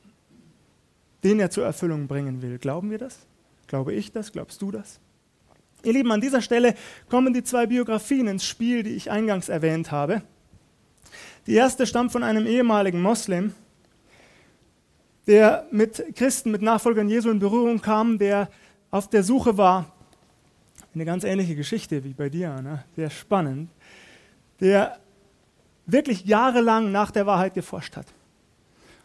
den 1.25 1.40
er 1.40 1.50
zur 1.50 1.64
Erfüllung 1.64 2.06
bringen 2.06 2.42
will? 2.42 2.58
Glauben 2.58 2.90
wir 2.90 2.99
das? 2.99 3.18
Glaube 3.66 3.92
ich 3.92 4.12
das? 4.12 4.32
Glaubst 4.32 4.62
du 4.62 4.70
das? 4.70 5.00
Ihr 5.82 5.92
Lieben, 5.92 6.11
an 6.11 6.20
dieser 6.20 6.42
Stelle 6.42 6.75
kommen 7.08 7.32
die 7.32 7.44
zwei 7.44 7.66
Biografien 7.66 8.26
ins 8.26 8.44
Spiel, 8.44 8.82
die 8.82 8.90
ich 8.90 9.11
eingangs 9.11 9.49
erwähnt 9.49 9.92
habe. 9.92 10.23
Die 11.46 11.54
erste 11.54 11.87
stammt 11.87 12.11
von 12.11 12.25
einem 12.25 12.46
ehemaligen 12.46 13.00
Moslem, 13.00 13.54
der 15.26 15.66
mit 15.71 16.14
Christen, 16.14 16.50
mit 16.50 16.62
Nachfolgern 16.62 17.09
Jesu 17.09 17.30
in 17.30 17.38
Berührung 17.38 17.80
kam, 17.80 18.18
der 18.18 18.49
auf 18.90 19.09
der 19.09 19.23
Suche 19.23 19.56
war. 19.56 19.92
Eine 20.95 21.04
ganz 21.04 21.25
ähnliche 21.25 21.56
Geschichte 21.56 22.04
wie 22.04 22.14
bei 22.14 22.28
dir, 22.28 22.62
ne? 22.62 22.85
sehr 22.95 23.11
spannend. 23.11 23.71
Der 24.61 24.99
wirklich 25.85 26.25
jahrelang 26.25 26.90
nach 26.90 27.11
der 27.11 27.26
Wahrheit 27.26 27.54
geforscht 27.54 27.97
hat. 27.97 28.06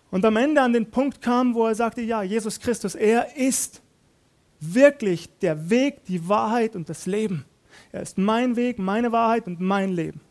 Und 0.10 0.25
am 0.25 0.36
Ende 0.38 0.62
an 0.62 0.74
den 0.74 0.90
Punkt 0.90 1.22
kam, 1.22 1.54
wo 1.54 1.66
er 1.68 1.75
sagte, 1.75 2.01
ja, 2.01 2.22
Jesus 2.24 2.60
Christus, 2.60 2.96
er 2.96 3.36
ist 3.36 3.82
wirklich 4.60 5.30
der 5.40 5.70
Weg, 5.70 6.06
die 6.06 6.28
Wahrheit 6.28 6.75
und 6.75 6.90
das 6.90 7.06
Leben. 7.06 7.46
Er 7.92 8.01
ist 8.01 8.18
mein 8.18 8.56
Weg, 8.56 8.78
meine 8.78 9.12
Wahrheit 9.12 9.48
und 9.48 9.60
mein 9.60 9.92
Leben. 9.92 10.22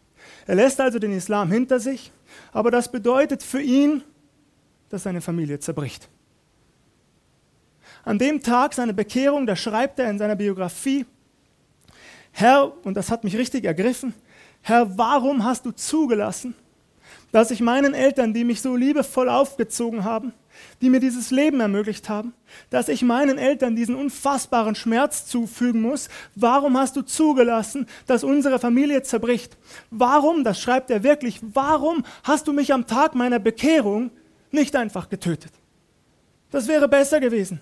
Er 0.47 0.55
lässt 0.55 0.81
also 0.81 0.99
den 0.99 1.13
Islam 1.13 1.51
hinter 1.51 1.81
sich, 1.81 2.13
aber 2.53 2.71
das 2.71 2.91
bedeutet 2.93 3.43
für 3.43 3.61
ihn, 3.61 4.03
dass 4.91 5.05
seine 5.05 5.21
Familie 5.21 5.59
zerbricht. 5.59 6.09
An 8.05 8.19
dem 8.19 8.43
Tag 8.43 8.75
seiner 8.75 8.93
Bekehrung, 8.93 9.47
da 9.47 9.57
schreibt 9.57 9.99
er 9.99 10.11
in 10.11 10.19
seiner 10.19 10.37
Biografie, 10.37 11.07
Herr, 12.33 12.73
und 12.85 12.95
das 12.95 13.11
hat 13.11 13.25
mich 13.25 13.37
richtig 13.37 13.65
ergriffen, 13.65 14.15
Herr, 14.63 14.99
warum 14.99 15.45
hast 15.45 15.65
du 15.65 15.73
zugelassen, 15.73 16.55
dass 17.33 17.51
ich 17.51 17.61
meinen 17.61 17.95
Eltern, 17.95 18.35
die 18.35 18.45
mich 18.45 18.61
so 18.61 18.77
liebevoll 18.77 19.29
aufgezogen 19.29 20.05
haben, 20.05 20.33
die 20.81 20.91
mir 20.91 21.01
dieses 21.01 21.31
Leben 21.31 21.61
ermöglicht 21.61 22.09
haben, 22.09 22.35
dass 22.71 22.89
ich 22.89 23.03
meinen 23.03 23.39
Eltern 23.39 23.77
diesen 23.77 23.95
unfassbaren 23.95 24.75
Schmerz 24.75 25.27
zufügen 25.27 25.81
muss. 25.81 26.09
Warum 26.35 26.77
hast 26.77 26.97
du 26.97 27.03
zugelassen, 27.03 27.87
dass 28.07 28.25
unsere 28.25 28.59
Familie 28.59 29.03
zerbricht? 29.03 29.57
Warum, 29.91 30.45
das 30.45 30.61
schreibt 30.61 30.91
er 30.91 31.03
wirklich, 31.03 31.41
warum 31.43 32.05
hast 32.25 32.49
du 32.49 32.53
mich 32.53 32.73
am 32.73 32.87
Tag 32.87 33.15
meiner 33.15 33.39
Bekehrung 33.39 34.11
nicht 34.51 34.75
einfach 34.77 35.09
getötet? 35.09 35.53
Das 36.51 36.69
wäre 36.69 36.89
besser 36.89 37.21
gewesen. 37.21 37.61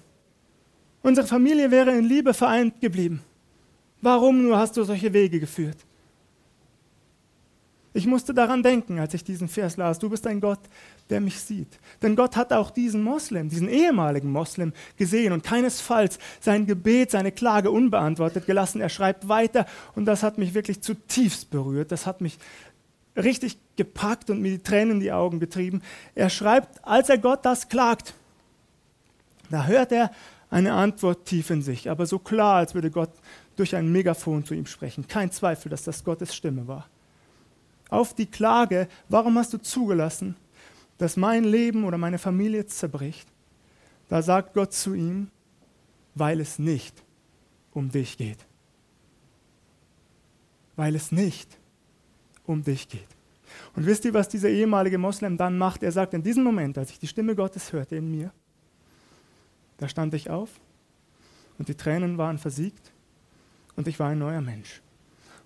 Unsere 1.03 1.27
Familie 1.27 1.70
wäre 1.70 1.96
in 1.96 2.05
Liebe 2.05 2.35
vereint 2.35 2.81
geblieben. 2.81 3.22
Warum 4.01 4.42
nur 4.42 4.59
hast 4.59 4.77
du 4.77 4.85
solche 4.85 5.12
Wege 5.12 5.40
geführt? 5.40 5.79
Ich 7.94 8.07
musste 8.07 8.33
daran 8.33 8.62
denken, 8.62 8.98
als 8.98 9.14
ich 9.14 9.24
diesen 9.24 9.48
Vers 9.48 9.77
las. 9.77 9.98
Du 9.98 10.09
bist 10.09 10.27
ein 10.27 10.40
Gott, 10.40 10.61
der 11.11 11.20
mich 11.20 11.40
sieht. 11.40 11.81
Denn 12.03 12.14
Gott 12.14 12.37
hat 12.37 12.53
auch 12.53 12.70
diesen 12.70 13.03
Moslem, 13.03 13.48
diesen 13.48 13.68
ehemaligen 13.68 14.31
Moslem 14.31 14.72
gesehen 14.96 15.33
und 15.33 15.42
keinesfalls 15.42 16.18
sein 16.40 16.66
Gebet, 16.66 17.11
seine 17.11 17.33
Klage 17.33 17.70
unbeantwortet 17.70 18.46
gelassen. 18.46 18.81
Er 18.81 18.88
schreibt 18.88 19.29
weiter 19.29 19.66
und 19.96 20.05
das 20.05 20.22
hat 20.22 20.38
mich 20.38 20.55
wirklich 20.55 20.81
zutiefst 20.81 21.51
berührt. 21.51 21.90
Das 21.90 22.07
hat 22.07 22.20
mich 22.20 22.38
richtig 23.19 23.59
gepackt 23.77 24.31
und 24.31 24.41
mir 24.41 24.53
die 24.53 24.63
Tränen 24.63 24.93
in 24.93 25.01
die 25.01 25.13
Augen 25.13 25.41
getrieben. 25.41 25.83
Er 26.15 26.31
schreibt, 26.31 26.85
als 26.85 27.09
er 27.09 27.19
Gott 27.19 27.45
das 27.45 27.69
klagt, 27.69 28.15
da 29.51 29.67
hört 29.67 29.93
er 29.93 30.11
eine 30.51 30.73
Antwort 30.73 31.27
tief 31.27 31.51
in 31.51 31.63
sich, 31.63 31.91
aber 31.91 32.07
so 32.07 32.19
klar, 32.19 32.57
als 32.57 32.75
würde 32.75 32.91
Gott 32.91 33.11
durch 33.57 33.77
ein 33.77 33.91
Megafon 33.91 34.45
zu 34.45 34.55
ihm 34.55 34.67
sprechen. 34.67 35.07
Kein 35.07 35.31
Zweifel, 35.31 35.69
dass 35.69 35.83
das 35.83 36.05
Gottes 36.05 36.35
Stimme 36.35 36.67
war. 36.69 36.89
Auf 37.91 38.15
die 38.15 38.27
Klage, 38.27 38.89
warum 39.09 39.37
hast 39.39 39.53
du 39.53 39.59
zugelassen, 39.59 40.37
dass 40.99 41.17
mein 41.17 41.45
Leben 41.45 41.85
oder 41.85 41.99
meine 41.99 42.19
Familie 42.19 42.67
zerbricht, 42.67 43.29
da 44.09 44.23
sagt 44.23 44.55
Gott 44.55 44.73
zu 44.73 44.95
ihm, 44.95 45.31
weil 46.15 46.41
es 46.41 46.59
nicht 46.59 47.03
um 47.73 47.91
dich 47.91 48.17
geht. 48.17 48.39
Weil 50.77 50.95
es 50.95 51.13
nicht 51.13 51.58
um 52.49 52.63
dich 52.63 52.89
geht. 52.89 53.07
Und 53.75 53.87
wisst 53.87 54.05
ihr, 54.05 54.15
was 54.15 54.29
dieser 54.29 54.49
ehemalige 54.49 54.99
Moslem 54.99 55.37
dann 55.37 55.59
macht? 55.59 55.83
Er 55.83 55.93
sagt, 55.93 56.15
in 56.15 56.23
diesem 56.23 56.45
Moment, 56.45 56.79
als 56.79 56.91
ich 56.91 56.99
die 56.99 57.07
Stimme 57.07 57.35
Gottes 57.35 57.73
hörte 57.73 57.97
in 57.97 58.11
mir, 58.11 58.33
da 59.79 59.89
stand 59.89 60.15
ich 60.15 60.31
auf 60.31 60.51
und 61.59 61.69
die 61.69 61.75
Tränen 61.75 62.19
waren 62.19 62.39
versiegt 62.39 62.93
und 63.77 63.87
ich 63.87 63.99
war 63.99 64.09
ein 64.09 64.19
neuer 64.19 64.41
Mensch. 64.41 64.83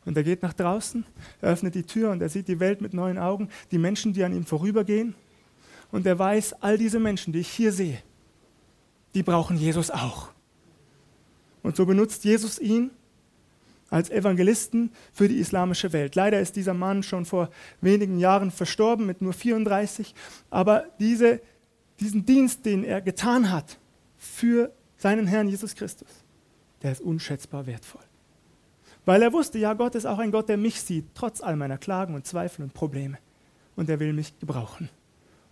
Und 0.04 0.16
er 0.16 0.24
geht 0.24 0.42
nach 0.42 0.52
draußen, 0.52 1.04
er 1.40 1.50
öffnet 1.50 1.74
die 1.74 1.84
Tür 1.84 2.10
und 2.10 2.22
er 2.22 2.28
sieht 2.28 2.48
die 2.48 2.58
Welt 2.58 2.80
mit 2.80 2.92
neuen 2.92 3.18
Augen, 3.18 3.48
die 3.70 3.78
Menschen, 3.78 4.12
die 4.12 4.24
an 4.24 4.34
ihm 4.34 4.44
vorübergehen 4.44 5.14
und 5.90 6.06
er 6.06 6.18
weiß, 6.18 6.54
all 6.62 6.78
diese 6.78 6.98
Menschen, 6.98 7.32
die 7.32 7.40
ich 7.40 7.50
hier 7.50 7.72
sehe, 7.72 8.02
die 9.14 9.22
brauchen 9.22 9.56
Jesus 9.56 9.90
auch. 9.90 10.30
Und 11.62 11.76
so 11.76 11.86
benutzt 11.86 12.24
Jesus 12.24 12.58
ihn 12.58 12.90
als 13.92 14.08
Evangelisten 14.10 14.90
für 15.12 15.28
die 15.28 15.36
islamische 15.36 15.92
Welt. 15.92 16.14
Leider 16.14 16.40
ist 16.40 16.56
dieser 16.56 16.72
Mann 16.72 17.02
schon 17.02 17.26
vor 17.26 17.50
wenigen 17.82 18.18
Jahren 18.18 18.50
verstorben 18.50 19.04
mit 19.04 19.20
nur 19.20 19.34
34, 19.34 20.14
aber 20.48 20.86
diese, 20.98 21.42
diesen 22.00 22.24
Dienst, 22.24 22.64
den 22.64 22.84
er 22.84 23.02
getan 23.02 23.50
hat 23.50 23.78
für 24.16 24.72
seinen 24.96 25.26
Herrn 25.26 25.46
Jesus 25.46 25.74
Christus, 25.74 26.08
der 26.82 26.92
ist 26.92 27.02
unschätzbar 27.02 27.66
wertvoll. 27.66 28.02
Weil 29.04 29.20
er 29.20 29.32
wusste, 29.34 29.58
ja, 29.58 29.74
Gott 29.74 29.94
ist 29.94 30.06
auch 30.06 30.18
ein 30.18 30.30
Gott, 30.30 30.48
der 30.48 30.56
mich 30.56 30.80
sieht, 30.80 31.04
trotz 31.14 31.42
all 31.42 31.56
meiner 31.56 31.76
Klagen 31.76 32.14
und 32.14 32.26
Zweifel 32.26 32.62
und 32.62 32.72
Probleme. 32.72 33.18
Und 33.76 33.90
er 33.90 34.00
will 34.00 34.14
mich 34.14 34.38
gebrauchen 34.38 34.88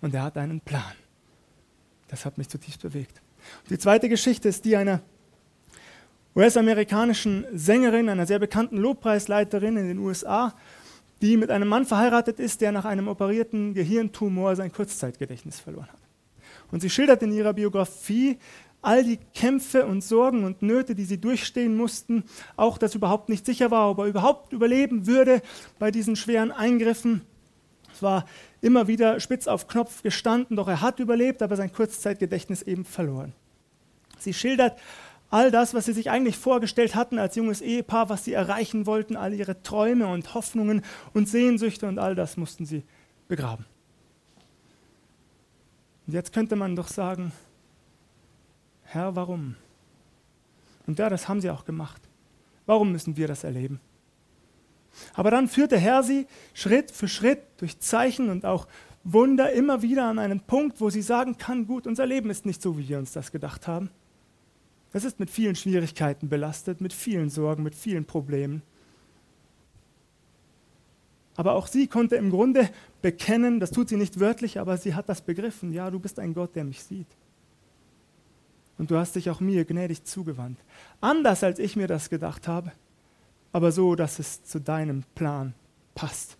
und 0.01 0.15
er 0.15 0.23
hat 0.23 0.39
einen 0.39 0.61
Plan. 0.61 0.95
Das 2.09 2.25
hat 2.25 2.39
mich 2.39 2.49
zutiefst 2.49 2.81
bewegt. 2.81 3.21
Und 3.65 3.71
die 3.71 3.79
zweite 3.79 4.09
Geschichte 4.09 4.49
ist 4.49 4.65
die 4.65 4.77
einer 4.77 5.03
US-amerikanischen 6.37 7.45
Sängerin, 7.53 8.09
einer 8.09 8.27
sehr 8.27 8.39
bekannten 8.39 8.77
Lobpreisleiterin 8.77 9.77
in 9.77 9.89
den 9.89 9.99
USA, 9.99 10.55
die 11.23 11.37
mit 11.37 11.51
einem 11.51 11.69
Mann 11.69 11.85
verheiratet 11.85 12.39
ist, 12.39 12.61
der 12.61 12.73
nach 12.73 12.85
einem 12.85 13.09
operierten 13.09 13.75
Gehirntumor 13.75 14.57
sein 14.57 14.73
Kurzzeitgedächtnis 14.73 15.61
verloren 15.61 15.89
hat. 15.89 16.01
Und 16.71 16.81
sie 16.81 16.91
schildert 16.91 17.23
in 17.23 17.33
ihrer 17.33 17.53
Biografie 17.53 18.39
all 18.83 19.05
die 19.05 19.19
Kämpfe 19.35 19.85
und 19.87 20.03
Sorgen 20.03 20.45
und 20.45 20.63
Nöte, 20.63 20.95
die 20.95 21.05
sie 21.05 21.21
durchstehen 21.21 21.77
mussten, 21.77 22.25
auch 22.57 22.79
dass 22.79 22.95
überhaupt 22.95 23.29
nicht 23.29 23.45
sicher 23.45 23.71
war, 23.71 23.91
ob 23.91 23.99
er 23.99 24.07
überhaupt 24.07 24.53
überleben 24.53 25.07
würde 25.07 25.43
bei 25.79 25.91
diesen 25.91 26.17
schweren 26.17 26.51
Eingriffen. 26.53 27.23
Es 27.93 28.03
war 28.03 28.25
immer 28.63 28.87
wieder 28.87 29.21
spitz 29.21 29.49
auf 29.49 29.67
Knopf 29.67 30.03
gestanden, 30.03 30.57
doch 30.57 30.69
er 30.69 30.81
hat 30.81 31.01
überlebt, 31.01 31.43
aber 31.43 31.57
sein 31.57 31.73
Kurzzeitgedächtnis 31.73 32.63
eben 32.63 32.85
verloren. 32.85 33.35
Sie 34.19 34.33
schildert 34.33 34.79
all 35.31 35.51
das, 35.51 35.75
was 35.75 35.87
sie 35.87 35.93
sich 35.93 36.11
eigentlich 36.11 36.37
vorgestellt 36.37 36.95
hatten 36.95 37.19
als 37.19 37.37
junges 37.37 37.61
Ehepaar, 37.61 38.09
was 38.09 38.25
sie 38.25 38.33
erreichen 38.33 38.85
wollten, 38.87 39.17
all 39.17 39.33
ihre 39.33 39.63
Träume 39.63 40.09
und 40.09 40.35
Hoffnungen 40.35 40.83
und 41.15 41.29
Sehnsüchte 41.29 41.87
und 41.87 41.99
all 41.99 42.15
das 42.15 42.37
mussten 42.37 42.67
sie 42.67 42.83
begraben. 43.29 43.65
Und 46.07 46.15
jetzt 46.15 46.33
könnte 46.33 46.57
man 46.57 46.75
doch 46.75 46.89
sagen, 46.89 47.33
Herr, 48.83 49.15
warum? 49.15 49.55
Und 50.87 50.99
ja, 50.99 51.09
das 51.09 51.29
haben 51.29 51.41
sie 51.41 51.51
auch 51.51 51.65
gemacht. 51.65 52.03
Warum 52.67 52.91
müssen 52.91 53.17
wir 53.17 53.29
das 53.29 53.45
erleben? 53.45 53.81
Aber 55.15 55.31
dann 55.31 55.47
führt 55.47 55.71
der 55.71 55.79
Herr 55.79 56.03
sie 56.03 56.27
Schritt 56.53 56.91
für 56.91 57.07
Schritt 57.07 57.41
durch 57.59 57.79
Zeichen 57.79 58.29
und 58.29 58.45
auch 58.45 58.67
Wunder 59.05 59.53
immer 59.53 59.83
wieder 59.83 60.07
an 60.07 60.19
einen 60.19 60.41
Punkt, 60.41 60.81
wo 60.81 60.91
sie 60.91 61.03
sagen 61.03 61.39
kann, 61.39 61.67
gut, 61.67 61.87
unser 61.87 62.07
Leben 62.07 62.29
ist 62.29 62.45
nicht 62.45 62.61
so, 62.61 62.77
wie 62.77 62.89
wir 62.89 62.99
uns 62.99 63.13
das 63.13 63.31
gedacht 63.31 63.69
haben. 63.69 63.91
Es 64.93 65.05
ist 65.05 65.21
mit 65.21 65.31
vielen 65.31 65.55
Schwierigkeiten 65.55 66.29
belastet, 66.29 66.81
mit 66.81 66.93
vielen 66.93 67.31
Sorgen, 67.31 67.63
mit 67.63 67.75
vielen 67.75 68.05
Problemen. 68.05 68.63
Aber 71.37 71.55
auch 71.55 71.69
sie 71.69 71.87
konnte 71.87 72.17
im 72.17 72.31
Grunde 72.31 72.69
bekennen, 73.01 73.61
das 73.61 73.71
tut 73.71 73.89
sie 73.89 73.97
nicht 73.97 74.21
wörtlich, 74.21 74.59
aber 74.59 74.77
sie 74.77 74.95
hat 74.95 75.09
das 75.09 75.23
begriffen, 75.23 75.73
ja, 75.73 75.91
du 75.91 75.99
bist 75.99 76.19
ein 76.19 76.35
Gott, 76.35 76.57
der 76.57 76.65
mich 76.65 76.83
sieht. 76.83 77.07
Und 78.79 78.91
du 78.91 78.97
hast 78.97 79.15
dich 79.15 79.31
auch 79.31 79.41
mir 79.41 79.65
gnädig 79.65 80.05
zugewandt. 80.05 80.59
Anders 81.01 81.45
als 81.45 81.59
ich 81.59 81.77
mir 81.77 81.87
das 81.87 82.11
gedacht 82.11 82.49
habe, 82.49 82.73
aber 83.53 83.73
so, 83.73 83.95
dass 83.95 84.19
es 84.19 84.43
zu 84.43 84.61
deinem 84.61 85.05
Plan 85.15 85.55
passt. 85.95 86.37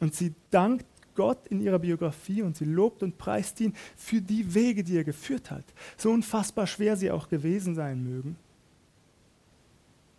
Und 0.00 0.14
sie 0.14 0.34
dankt 0.50 0.86
Gott 1.14 1.46
in 1.48 1.60
ihrer 1.60 1.78
Biografie 1.78 2.42
und 2.42 2.56
sie 2.56 2.64
lobt 2.64 3.02
und 3.02 3.18
preist 3.18 3.60
ihn 3.60 3.74
für 3.96 4.20
die 4.20 4.54
Wege, 4.54 4.82
die 4.84 4.96
er 4.96 5.04
geführt 5.04 5.50
hat, 5.50 5.64
so 5.96 6.10
unfassbar 6.10 6.66
schwer 6.66 6.96
sie 6.96 7.10
auch 7.10 7.28
gewesen 7.28 7.74
sein 7.74 8.02
mögen. 8.02 8.36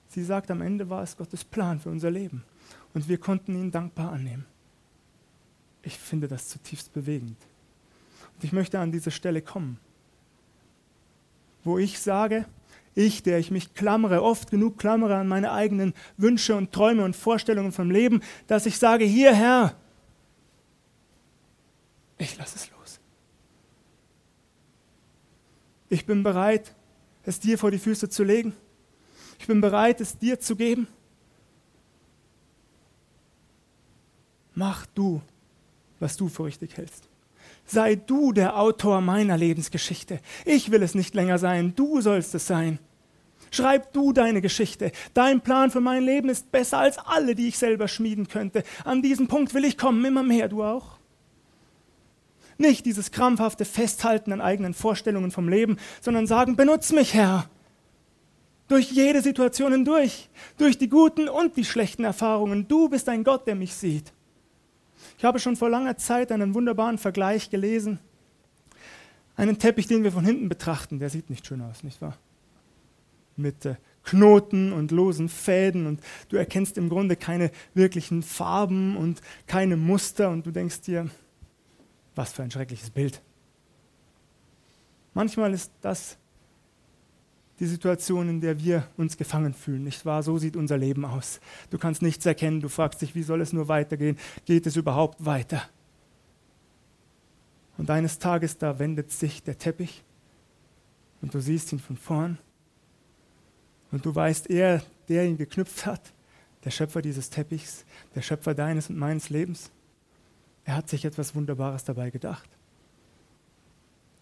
Sie 0.10 0.24
sagt, 0.24 0.52
am 0.52 0.62
Ende 0.62 0.90
war 0.90 1.02
es 1.02 1.18
Gottes 1.18 1.44
Plan 1.44 1.80
für 1.80 1.90
unser 1.90 2.12
Leben 2.12 2.44
und 2.94 3.08
wir 3.08 3.18
konnten 3.18 3.56
ihn 3.56 3.72
dankbar 3.72 4.12
annehmen. 4.12 4.46
Ich 5.82 5.98
finde 5.98 6.28
das 6.28 6.48
zutiefst 6.48 6.94
bewegend. 6.94 7.38
Und 8.36 8.44
ich 8.44 8.54
möchte 8.54 8.80
an 8.80 8.92
diese 8.92 9.12
Stelle 9.12 9.42
kommen, 9.42 9.80
wo 11.64 11.78
ich 11.78 12.00
sage, 12.00 12.46
ich, 12.96 13.24
der 13.24 13.40
ich 13.40 13.52
mich 13.52 13.74
klammere, 13.74 14.22
oft 14.22 14.52
genug 14.52 14.78
klammere 14.78 15.16
an 15.16 15.28
meine 15.28 15.52
eigenen 15.52 15.94
Wünsche 16.18 16.56
und 16.56 16.72
Träume 16.72 17.04
und 17.04 17.16
Vorstellungen 17.16 17.72
vom 17.72 17.90
Leben, 17.90 18.22
dass 18.48 18.66
ich 18.66 18.78
sage, 18.78 19.04
hier 19.04 19.34
Herr, 19.34 19.76
ich 22.24 22.38
lasse 22.38 22.56
es 22.56 22.70
los. 22.72 23.00
Ich 25.90 26.06
bin 26.06 26.24
bereit, 26.24 26.74
es 27.24 27.40
dir 27.40 27.58
vor 27.58 27.72
die 27.72 27.80
Füße 27.80 28.10
zu 28.10 28.24
legen. 28.24 28.54
Ich 29.40 29.48
bin 29.48 29.62
bereit, 29.62 30.02
es 30.02 30.18
dir 30.18 30.40
zu 30.40 30.56
geben. 30.56 30.88
Mach 34.56 34.86
du, 34.88 35.22
was 36.00 36.18
du 36.18 36.30
für 36.30 36.46
richtig 36.46 36.78
hältst. 36.78 37.10
Sei 37.66 37.96
du 37.96 38.34
der 38.34 38.58
Autor 38.58 39.02
meiner 39.02 39.38
Lebensgeschichte. 39.38 40.20
Ich 40.46 40.72
will 40.72 40.84
es 40.84 40.96
nicht 40.96 41.16
länger 41.16 41.38
sein, 41.38 41.76
du 41.76 42.02
sollst 42.02 42.36
es 42.36 42.48
sein. 42.48 42.80
Schreib 43.52 43.94
du 43.94 44.14
deine 44.14 44.42
Geschichte. 44.42 44.92
Dein 45.14 45.42
Plan 45.42 45.70
für 45.70 45.80
mein 45.80 46.04
Leben 46.04 46.30
ist 46.30 46.52
besser 46.52 46.80
als 46.80 46.98
alle, 46.98 47.36
die 47.36 47.50
ich 47.50 47.58
selber 47.58 47.88
schmieden 47.88 48.28
könnte. 48.28 48.64
An 48.84 49.02
diesen 49.02 49.28
Punkt 49.28 49.54
will 49.54 49.64
ich 49.64 49.78
kommen, 49.78 50.04
immer 50.04 50.24
mehr, 50.24 50.50
du 50.50 50.64
auch. 50.64 50.98
Nicht 52.58 52.86
dieses 52.86 53.12
krampfhafte 53.12 53.66
Festhalten 53.66 54.32
an 54.32 54.42
eigenen 54.42 54.74
Vorstellungen 54.74 55.32
vom 55.32 55.50
Leben, 55.50 55.78
sondern 56.02 56.28
sagen, 56.28 56.56
benutz 56.56 56.92
mich, 56.92 57.14
Herr. 57.14 57.50
Durch 58.68 58.92
jede 58.92 59.22
Situation 59.22 59.72
hindurch, 59.72 60.30
durch 60.58 60.78
die 60.78 60.90
guten 60.90 61.28
und 61.28 61.58
die 61.58 61.66
schlechten 61.66 62.04
Erfahrungen. 62.04 62.68
Du 62.68 62.90
bist 62.90 63.10
ein 63.10 63.24
Gott, 63.24 63.46
der 63.46 63.56
mich 63.56 63.74
sieht. 63.74 64.14
Ich 65.18 65.26
habe 65.26 65.40
schon 65.40 65.56
vor 65.56 65.70
langer 65.70 65.98
Zeit 65.98 66.32
einen 66.32 66.54
wunderbaren 66.56 66.98
Vergleich 66.98 67.50
gelesen. 67.50 68.00
Einen 69.36 69.58
Teppich, 69.58 69.88
den 69.88 70.04
wir 70.04 70.12
von 70.12 70.26
hinten 70.26 70.48
betrachten, 70.48 71.00
der 71.00 71.10
sieht 71.10 71.30
nicht 71.30 71.46
schön 71.46 71.62
aus, 71.62 71.84
nicht 71.84 72.02
wahr? 72.02 72.18
Mit 73.36 73.66
äh, 73.66 73.76
Knoten 74.04 74.74
und 74.74 74.92
losen 74.92 75.30
Fäden 75.30 75.88
und 75.88 76.02
du 76.30 76.36
erkennst 76.36 76.78
im 76.78 76.90
Grunde 76.90 77.16
keine 77.16 77.52
wirklichen 77.74 78.22
Farben 78.22 78.96
und 78.96 79.22
keine 79.48 79.76
Muster 79.76 80.30
und 80.30 80.46
du 80.46 80.52
denkst 80.52 80.82
dir, 80.82 81.10
was 82.16 82.34
für 82.34 82.44
ein 82.44 82.52
schreckliches 82.52 82.90
Bild. 82.90 83.22
Manchmal 85.14 85.54
ist 85.54 85.72
das 85.82 86.18
die 87.60 87.66
Situation, 87.66 88.30
in 88.30 88.42
der 88.42 88.60
wir 88.60 88.88
uns 88.98 89.16
gefangen 89.16 89.54
fühlen, 89.54 89.84
nicht 89.84 90.06
wahr? 90.06 90.24
So 90.24 90.38
sieht 90.38 90.56
unser 90.56 90.78
Leben 90.78 91.06
aus. 91.06 91.40
Du 91.70 91.78
kannst 91.78 92.02
nichts 92.02 92.26
erkennen, 92.26 92.62
du 92.62 92.68
fragst 92.68 93.02
dich, 93.02 93.14
wie 93.16 93.24
soll 93.24 93.42
es 93.42 93.54
nur 93.54 93.68
weitergehen? 93.68 94.18
Geht 94.46 94.66
es 94.66 94.76
überhaupt 94.76 95.24
weiter? 95.24 95.62
Und 97.78 97.90
eines 97.90 98.20
Tages, 98.20 98.58
da 98.58 98.80
wendet 98.80 99.12
sich 99.12 99.44
der 99.44 99.58
Teppich 99.58 100.04
und 101.22 101.34
du 101.34 101.40
siehst 101.40 101.72
ihn 101.72 101.80
von 101.80 101.98
vorn 101.98 102.38
und 103.92 104.06
du 104.06 104.14
weißt, 104.14 104.50
er, 104.50 104.82
der 105.08 105.26
ihn 105.26 105.38
geknüpft 105.38 105.86
hat, 105.86 106.14
der 106.66 106.72
Schöpfer 106.72 107.02
dieses 107.02 107.30
Teppichs, 107.30 107.86
der 108.16 108.22
Schöpfer 108.22 108.54
deines 108.54 108.90
und 108.90 108.98
meines 108.98 109.30
Lebens, 109.30 109.72
er 110.66 110.76
hat 110.76 110.90
sich 110.90 111.06
etwas 111.06 111.36
Wunderbares 111.36 111.84
dabei 111.84 112.10
gedacht. 112.10 112.50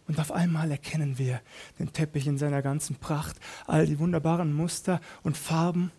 Und 0.08 0.19
auf 0.19 0.32
einmal 0.32 0.69
erkennen 0.71 1.17
wir 1.17 1.41
den 1.80 1.93
Teppich 1.93 2.27
in 2.27 2.38
seiner 2.38 2.62
ganzen 2.62 2.95
Pracht, 2.97 3.39
all 3.67 3.86
die 3.86 3.99
wunderbaren 3.99 4.54
Muster 4.54 4.99
und 5.23 5.38
Farben. 5.38 5.91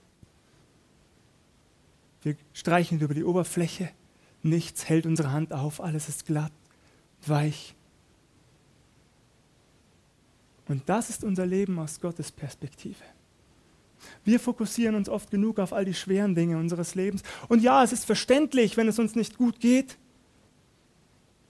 Wir 2.22 2.36
streichen 2.52 3.00
über 3.00 3.14
die 3.14 3.24
Oberfläche, 3.24 3.90
nichts 4.42 4.88
hält 4.88 5.06
unsere 5.06 5.32
Hand 5.32 5.52
auf, 5.52 5.80
alles 5.80 6.08
ist 6.08 6.26
glatt, 6.26 6.52
weich. 7.26 7.74
Und 10.68 10.88
das 10.88 11.10
ist 11.10 11.24
unser 11.24 11.46
Leben 11.46 11.78
aus 11.78 12.00
Gottes 12.00 12.32
Perspektive. 12.32 13.02
Wir 14.24 14.40
fokussieren 14.40 14.94
uns 14.94 15.08
oft 15.08 15.30
genug 15.30 15.58
auf 15.58 15.72
all 15.72 15.84
die 15.84 15.94
schweren 15.94 16.34
Dinge 16.34 16.58
unseres 16.58 16.94
Lebens. 16.94 17.22
Und 17.48 17.62
ja, 17.62 17.82
es 17.82 17.92
ist 17.92 18.04
verständlich, 18.04 18.76
wenn 18.76 18.88
es 18.88 18.98
uns 18.98 19.14
nicht 19.14 19.36
gut 19.36 19.60
geht. 19.60 19.96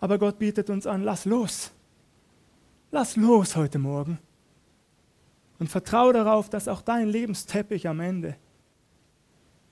Aber 0.02 0.18
Gott 0.18 0.40
bietet 0.40 0.68
uns 0.68 0.84
an, 0.84 1.04
lass 1.04 1.26
los. 1.26 1.70
Lass 2.90 3.14
los 3.14 3.54
heute 3.54 3.78
Morgen. 3.78 4.18
Und 5.60 5.68
vertraue 5.68 6.12
darauf, 6.12 6.50
dass 6.50 6.66
auch 6.66 6.82
dein 6.82 7.06
Lebensteppich 7.06 7.86
am 7.86 8.00
Ende 8.00 8.34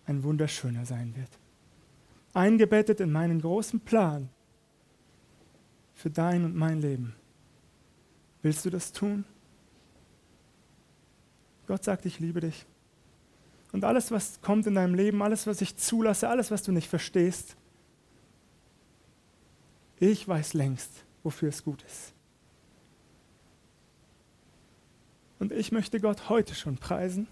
ein 0.06 0.22
wunderschöner 0.22 0.86
sein 0.86 1.16
wird. 1.16 1.30
Eingebettet 2.32 3.00
in 3.00 3.10
meinen 3.10 3.40
großen 3.40 3.80
Plan 3.80 4.28
für 5.94 6.10
dein 6.10 6.44
und 6.44 6.54
mein 6.54 6.80
Leben. 6.80 7.16
Willst 8.42 8.64
du 8.64 8.70
das 8.70 8.92
tun? 8.92 9.24
Gott 11.66 11.82
sagt, 11.82 12.06
ich 12.06 12.20
liebe 12.20 12.38
dich. 12.38 12.66
Und 13.72 13.84
alles, 13.84 14.12
was 14.12 14.40
kommt 14.42 14.68
in 14.68 14.76
deinem 14.76 14.94
Leben, 14.94 15.22
alles, 15.22 15.48
was 15.48 15.60
ich 15.60 15.76
zulasse, 15.76 16.28
alles, 16.28 16.52
was 16.52 16.62
du 16.62 16.70
nicht 16.70 16.88
verstehst, 16.88 17.56
ich 20.00 20.26
weiß 20.26 20.54
längst, 20.54 20.90
wofür 21.22 21.50
es 21.50 21.62
gut 21.62 21.82
ist. 21.82 22.12
Und 25.38 25.52
ich 25.52 25.72
möchte 25.72 26.00
Gott 26.00 26.28
heute 26.28 26.54
schon 26.54 26.76
preisen 26.78 27.28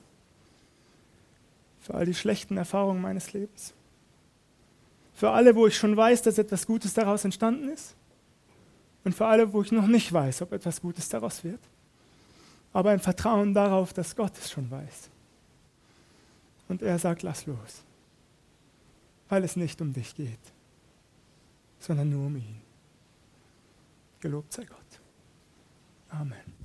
für 1.81 1.95
all 1.95 2.05
die 2.05 2.15
schlechten 2.15 2.57
Erfahrungen 2.57 3.01
meines 3.01 3.33
Lebens. 3.33 3.73
Für 5.15 5.31
alle, 5.31 5.57
wo 5.57 5.67
ich 5.67 5.77
schon 5.77 5.97
weiß, 5.97 6.23
dass 6.23 6.39
etwas 6.39 6.67
Gutes 6.67 6.95
daraus 6.95 7.25
entstanden 7.25 7.71
ist. 7.71 7.97
Und 9.05 9.15
für 9.15 9.27
alle, 9.27 9.53
wo 9.53 9.63
ich 9.63 9.73
noch 9.73 9.87
nicht 9.87 10.13
weiß, 10.13 10.43
ob 10.43 10.53
etwas 10.53 10.81
Gutes 10.81 11.09
daraus 11.09 11.43
wird. 11.45 11.61
Aber 12.73 12.93
im 12.93 13.01
Vertrauen 13.01 13.55
darauf, 13.55 13.95
dass 13.95 14.15
Gott 14.15 14.37
es 14.39 14.51
schon 14.51 14.71
weiß. 14.71 15.09
Und 16.69 16.83
er 16.83 16.99
sagt, 16.99 17.23
lass 17.23 17.47
los. 17.47 17.83
Weil 19.31 19.45
es 19.45 19.57
nicht 19.57 19.81
um 19.81 19.93
dich 19.93 20.15
geht 20.15 20.39
sondern 21.79 22.11
nur 22.11 22.27
um 22.27 22.37
ihn. 22.37 22.61
Gelobt 24.21 24.53
sei 24.53 24.64
Gott. 24.64 25.01
Amen. 26.09 26.58